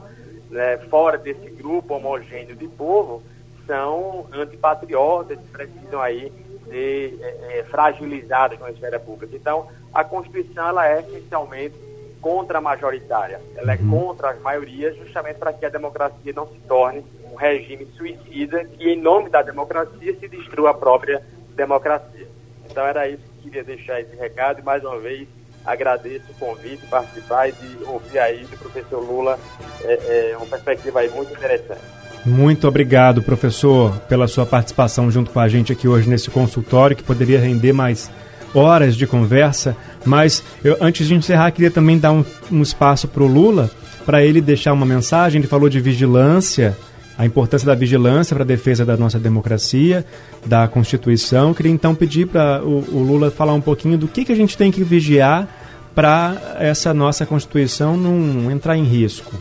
né, 0.50 0.76
fora 0.90 1.16
desse 1.16 1.48
grupo 1.50 1.94
homogêneo 1.94 2.55
de 2.55 2.68
povo 2.68 3.22
são 3.66 4.26
antipatriotas, 4.32 5.38
precisam 5.52 6.00
aí 6.00 6.32
ser 6.68 7.18
é, 7.20 7.58
é, 7.58 7.64
fragilizadas 7.64 8.58
na 8.58 8.70
esfera 8.70 8.98
pública. 8.98 9.36
Então, 9.36 9.68
a 9.92 10.02
Constituição 10.04 10.68
ela 10.68 10.88
é 10.88 11.00
essencialmente 11.00 11.74
contra-majoritária. 12.20 13.40
Ela 13.56 13.74
é 13.74 13.78
uhum. 13.78 13.90
contra 13.90 14.30
as 14.30 14.40
maiorias, 14.40 14.96
justamente 14.96 15.38
para 15.38 15.52
que 15.52 15.66
a 15.66 15.68
democracia 15.68 16.32
não 16.34 16.46
se 16.46 16.58
torne 16.60 17.04
um 17.30 17.34
regime 17.34 17.86
suicida 17.96 18.64
que, 18.64 18.88
em 18.88 19.00
nome 19.00 19.28
da 19.28 19.42
democracia, 19.42 20.16
se 20.18 20.28
destrua 20.28 20.70
a 20.70 20.74
própria 20.74 21.22
democracia. 21.54 22.28
Então, 22.70 22.86
era 22.86 23.08
isso 23.08 23.22
que 23.22 23.44
queria 23.44 23.64
deixar 23.64 24.00
esse 24.00 24.16
recado 24.16 24.60
e, 24.60 24.62
mais 24.62 24.84
uma 24.84 24.98
vez, 24.98 25.28
agradeço 25.64 26.30
o 26.30 26.34
convite, 26.34 26.86
participar 26.86 27.48
e 27.48 27.52
de 27.52 27.84
ouvir 27.84 28.18
aí 28.18 28.44
do 28.44 28.56
professor 28.56 29.00
Lula 29.00 29.38
é, 29.82 30.30
é 30.30 30.36
uma 30.36 30.46
perspectiva 30.46 31.00
aí 31.00 31.10
muito 31.10 31.32
interessante. 31.32 32.01
Muito 32.25 32.68
obrigado, 32.68 33.20
professor, 33.20 33.99
pela 34.09 34.29
sua 34.29 34.47
participação 34.47 35.11
junto 35.11 35.31
com 35.31 35.41
a 35.41 35.49
gente 35.49 35.73
aqui 35.73 35.89
hoje 35.89 36.09
nesse 36.09 36.31
consultório, 36.31 36.97
que 36.97 37.03
poderia 37.03 37.41
render 37.41 37.73
mais 37.73 38.11
horas 38.55 38.95
de 38.95 39.07
conversa. 39.07 39.77
Mas 40.05 40.43
eu, 40.62 40.77
antes 40.81 41.09
de 41.09 41.14
encerrar, 41.14 41.51
queria 41.51 41.70
também 41.70 41.99
dar 41.99 42.12
um, 42.12 42.25
um 42.51 42.62
espaço 42.62 43.09
para 43.09 43.25
o 43.25 43.27
Lula, 43.27 43.70
para 44.07 44.25
ele 44.25 44.41
deixar 44.41 44.73
uma 44.73 44.87
mensagem. 44.87 45.41
Ele 45.41 45.49
falou 45.49 45.68
de 45.68 45.81
vigilância, 45.81 46.77
a 47.18 47.27
importância 47.27 47.66
da 47.66 47.75
vigilância 47.75 48.37
para 48.37 48.45
a 48.45 48.47
defesa 48.47 48.85
da 48.85 48.97
nossa 48.97 49.18
democracia, 49.18 50.05
da 50.47 50.68
Constituição. 50.68 51.53
Queria 51.53 51.73
então 51.73 51.93
pedir 51.93 52.29
para 52.29 52.62
o, 52.62 52.85
o, 52.95 53.03
Lula 53.03 53.33
falar 53.33 53.55
um 53.55 53.61
pouquinho 53.61 53.99
do 53.99 54.07
que, 54.07 54.25
que 54.25 54.33
a 54.33 54.37
gente 54.37 54.57
tem 54.57 54.70
que 54.70 54.85
vigiar 54.85 55.49
para 55.93 56.57
essa 56.61 56.95
nossa 56.95 57.27
Constituição 57.27 57.97
não 57.97 58.49
entrar 58.49 58.77
em 58.77 58.85
risco. 58.85 59.35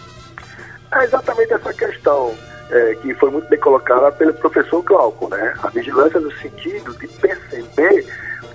É 0.93 1.05
exatamente 1.05 1.53
essa 1.53 1.73
questão 1.73 2.33
é, 2.71 2.95
que 2.95 3.13
foi 3.15 3.29
muito 3.29 3.47
bem 3.49 3.59
colocada 3.59 4.11
pelo 4.13 4.33
professor 4.33 4.81
Glauco, 4.81 5.27
né? 5.29 5.53
A 5.61 5.69
vigilância 5.69 6.19
no 6.19 6.31
sentido 6.37 6.93
de 6.97 7.07
perceber 7.07 8.05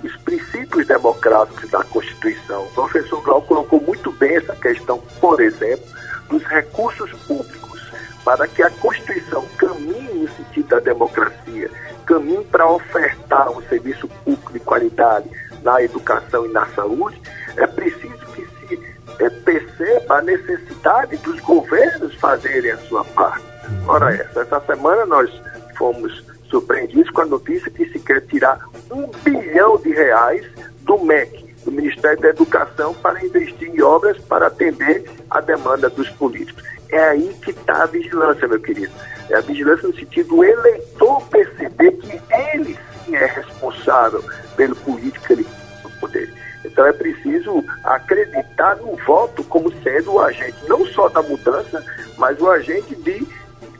os 0.03 0.15
princípios 0.17 0.87
democráticos 0.87 1.69
da 1.69 1.83
Constituição. 1.83 2.63
O 2.65 2.71
professor 2.73 3.21
Glauco 3.21 3.47
colocou 3.47 3.81
muito 3.81 4.11
bem 4.13 4.35
essa 4.35 4.55
questão, 4.55 4.99
por 5.21 5.39
exemplo, 5.39 5.85
dos 6.29 6.43
recursos 6.43 7.11
públicos, 7.27 7.91
para 8.25 8.47
que 8.47 8.61
a 8.63 8.69
Constituição 8.69 9.45
caminhe 9.57 10.13
no 10.13 10.29
sentido 10.29 10.67
da 10.67 10.79
democracia, 10.79 11.69
caminhe 12.05 12.43
para 12.45 12.69
ofertar 12.69 13.51
um 13.51 13.61
serviço 13.63 14.07
público 14.25 14.53
de 14.53 14.59
qualidade 14.59 15.29
na 15.63 15.81
educação 15.81 16.45
e 16.45 16.49
na 16.49 16.65
saúde, 16.67 17.21
é 17.55 17.65
preciso 17.67 18.17
que 18.33 18.45
se 18.67 18.97
é, 19.19 19.29
perceba 19.29 20.17
a 20.17 20.21
necessidade 20.21 21.17
dos 21.17 21.39
governos 21.41 22.13
fazerem 22.15 22.71
a 22.71 22.77
sua 22.77 23.03
parte. 23.03 23.46
Ora 23.87 24.13
essa, 24.13 24.41
essa 24.41 24.59
semana 24.61 25.05
nós 25.05 25.29
fomos 25.77 26.23
surpreendidos 26.49 27.09
com 27.11 27.21
a 27.21 27.25
notícia 27.25 27.71
que 27.71 27.85
se 27.89 27.99
quer 27.99 28.21
tirar 28.21 28.59
um 28.91 29.07
bilhão 29.23 29.77
de 29.77 29.89
reais 29.89 30.45
do 30.81 30.97
MEC, 30.99 31.55
do 31.65 31.71
Ministério 31.71 32.19
da 32.21 32.29
Educação, 32.29 32.93
para 32.95 33.23
investir 33.23 33.69
em 33.69 33.81
obras 33.81 34.17
para 34.19 34.47
atender 34.47 35.03
a 35.29 35.41
demanda 35.41 35.89
dos 35.89 36.09
políticos. 36.11 36.63
É 36.89 37.09
aí 37.09 37.35
que 37.43 37.51
está 37.51 37.83
a 37.83 37.85
vigilância, 37.85 38.47
meu 38.47 38.59
querido. 38.59 38.91
É 39.29 39.35
a 39.35 39.41
vigilância 39.41 39.87
no 39.87 39.95
sentido 39.95 40.29
do 40.29 40.43
eleitor 40.43 41.21
perceber 41.27 41.91
que 41.93 42.21
ele 42.33 42.79
sim 43.05 43.15
é 43.15 43.25
responsável 43.25 44.23
pelo 44.55 44.75
político 44.77 45.25
que 45.27 45.33
ele 45.33 45.47
no 45.83 45.89
poder. 45.99 46.33
Então 46.63 46.85
é 46.85 46.93
preciso 46.93 47.63
acreditar 47.83 48.77
no 48.77 48.95
voto 49.05 49.43
como 49.43 49.71
sendo 49.83 50.13
o 50.13 50.19
agente 50.19 50.57
não 50.67 50.85
só 50.87 51.09
da 51.09 51.21
mudança, 51.21 51.83
mas 52.17 52.39
o 52.39 52.49
agente 52.49 52.95
de 52.95 53.27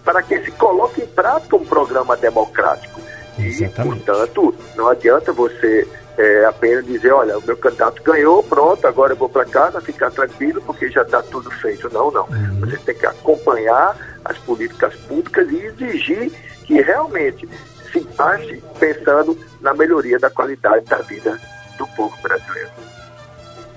para 0.08 0.24
que 0.24 0.40
se 0.40 0.52
coloque 0.52 1.02
em 1.02 1.06
prática 1.06 1.58
um 1.58 1.66
programa 1.66 2.16
democrático. 2.16 3.02
Exatamente. 3.38 4.00
E, 4.00 4.06
portanto, 4.06 4.56
não 4.78 4.88
adianta 4.88 5.34
você 5.34 5.86
é, 6.18 6.46
apenas 6.46 6.86
dizer, 6.86 7.12
olha, 7.12 7.38
o 7.38 7.46
meu 7.46 7.58
candidato 7.58 8.02
ganhou, 8.02 8.42
pronto, 8.42 8.88
agora 8.88 9.12
eu 9.12 9.18
vou 9.18 9.28
para 9.28 9.44
casa, 9.44 9.82
ficar 9.82 10.10
tranquilo, 10.10 10.62
porque 10.66 10.90
já 10.90 11.02
está 11.02 11.22
tudo 11.22 11.52
feito. 11.52 11.90
Não, 11.92 12.10
não. 12.10 12.24
Uhum. 12.24 12.62
Você 12.62 12.78
tem 12.78 12.96
que 12.96 13.06
acompanhar 13.06 13.98
as 14.24 14.38
políticas 14.38 14.96
públicas 14.96 15.46
e 15.52 15.58
exigir 15.58 16.32
que 16.64 16.82
realmente 16.82 17.46
se 17.92 18.00
passe 18.00 18.64
pensando 18.80 19.38
na 19.60 19.74
melhoria 19.74 20.18
da 20.18 20.30
qualidade 20.30 20.86
da 20.86 21.00
vida 21.00 21.38
do 21.78 21.86
povo 21.88 22.16
brasileiro. 22.24 22.70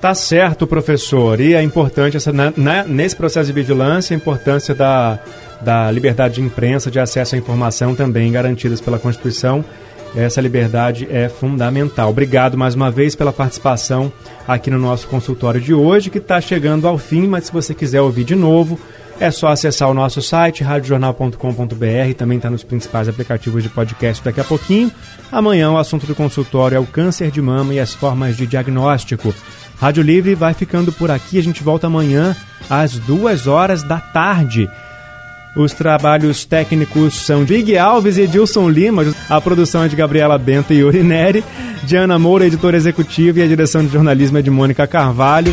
Tá 0.01 0.15
certo, 0.15 0.65
professor. 0.65 1.41
E 1.41 1.55
é 1.55 1.63
importante 1.63 2.17
essa, 2.17 2.33
na, 2.33 2.53
na, 2.57 2.85
nesse 2.85 3.17
processo 3.17 3.49
de 3.49 3.53
vigilância, 3.53 4.15
a 4.15 4.17
importância 4.17 4.77
da 4.77 5.19
da 5.63 5.91
liberdade 5.91 6.35
de 6.35 6.43
imprensa, 6.43 6.91
de 6.91 6.99
acesso 6.99 7.35
à 7.35 7.39
informação 7.39 7.95
também 7.95 8.33
garantidas 8.33 8.81
pela 8.81 8.99
Constituição. 8.99 9.65
Essa 10.15 10.41
liberdade 10.41 11.07
é 11.11 11.29
fundamental. 11.29 12.11
Obrigado 12.11 12.59
mais 12.59 12.75
uma 12.75 12.91
vez 12.91 13.15
pela 13.15 13.33
participação 13.33 14.13
aqui 14.47 14.69
no 14.69 14.79
nosso 14.79 15.07
consultório 15.07 15.61
de 15.61 15.73
hoje, 15.73 16.11
que 16.11 16.19
está 16.19 16.41
chegando 16.41 16.89
ao 16.89 16.99
fim, 16.99 17.29
mas 17.29 17.45
se 17.45 17.53
você 17.53 17.73
quiser 17.75 18.01
ouvir 18.01 18.25
de 18.25 18.35
novo, 18.35 18.79
é 19.21 19.31
só 19.31 19.49
acessar 19.49 19.89
o 19.89 19.95
nosso 19.95 20.21
site, 20.23 20.65
radiojornal.com.br, 20.65 22.15
também 22.17 22.39
está 22.39 22.51
nos 22.51 22.65
principais 22.65 23.07
aplicativos 23.07 23.63
de 23.63 23.69
podcast 23.69 24.25
daqui 24.25 24.41
a 24.41 24.45
pouquinho. 24.45 24.91
Amanhã 25.31 25.71
o 25.71 25.77
assunto 25.77 26.07
do 26.07 26.15
consultório 26.15 26.77
é 26.77 26.81
o 26.81 26.87
câncer 26.87 27.31
de 27.31 27.41
mama 27.41 27.75
e 27.75 27.79
as 27.79 27.95
formas 27.95 28.37
de 28.37 28.47
diagnóstico. 28.47 29.33
Rádio 29.79 30.03
Livre 30.03 30.35
vai 30.35 30.55
ficando 30.55 30.91
por 30.91 31.11
aqui, 31.11 31.39
a 31.39 31.43
gente 31.43 31.63
volta 31.63 31.87
amanhã 31.87 32.35
às 32.69 32.99
duas 32.99 33.47
horas 33.47 33.83
da 33.83 34.01
tarde. 34.01 34.69
Os 35.57 35.73
trabalhos 35.73 36.45
técnicos 36.45 37.15
são 37.15 37.45
de 37.45 37.55
Ig 37.55 37.77
Alves 37.77 38.17
e 38.17 38.23
Edilson 38.23 38.69
Lima. 38.69 39.05
A 39.29 39.41
produção 39.41 39.83
é 39.83 39.89
de 39.89 39.97
Gabriela 39.97 40.39
Bento 40.39 40.73
e 40.73 40.79
Yuri 40.79 41.03
Neri. 41.03 41.45
Diana 41.83 42.19
Moura, 42.19 42.47
editora 42.47 42.77
executiva, 42.77 43.41
e 43.41 43.43
a 43.43 43.49
direção 43.49 43.85
de 43.85 43.93
jornalismo 43.93 44.39
é 44.39 44.43
de 44.43 44.51
Mônica 44.51 44.87
Carvalho. 44.87 45.53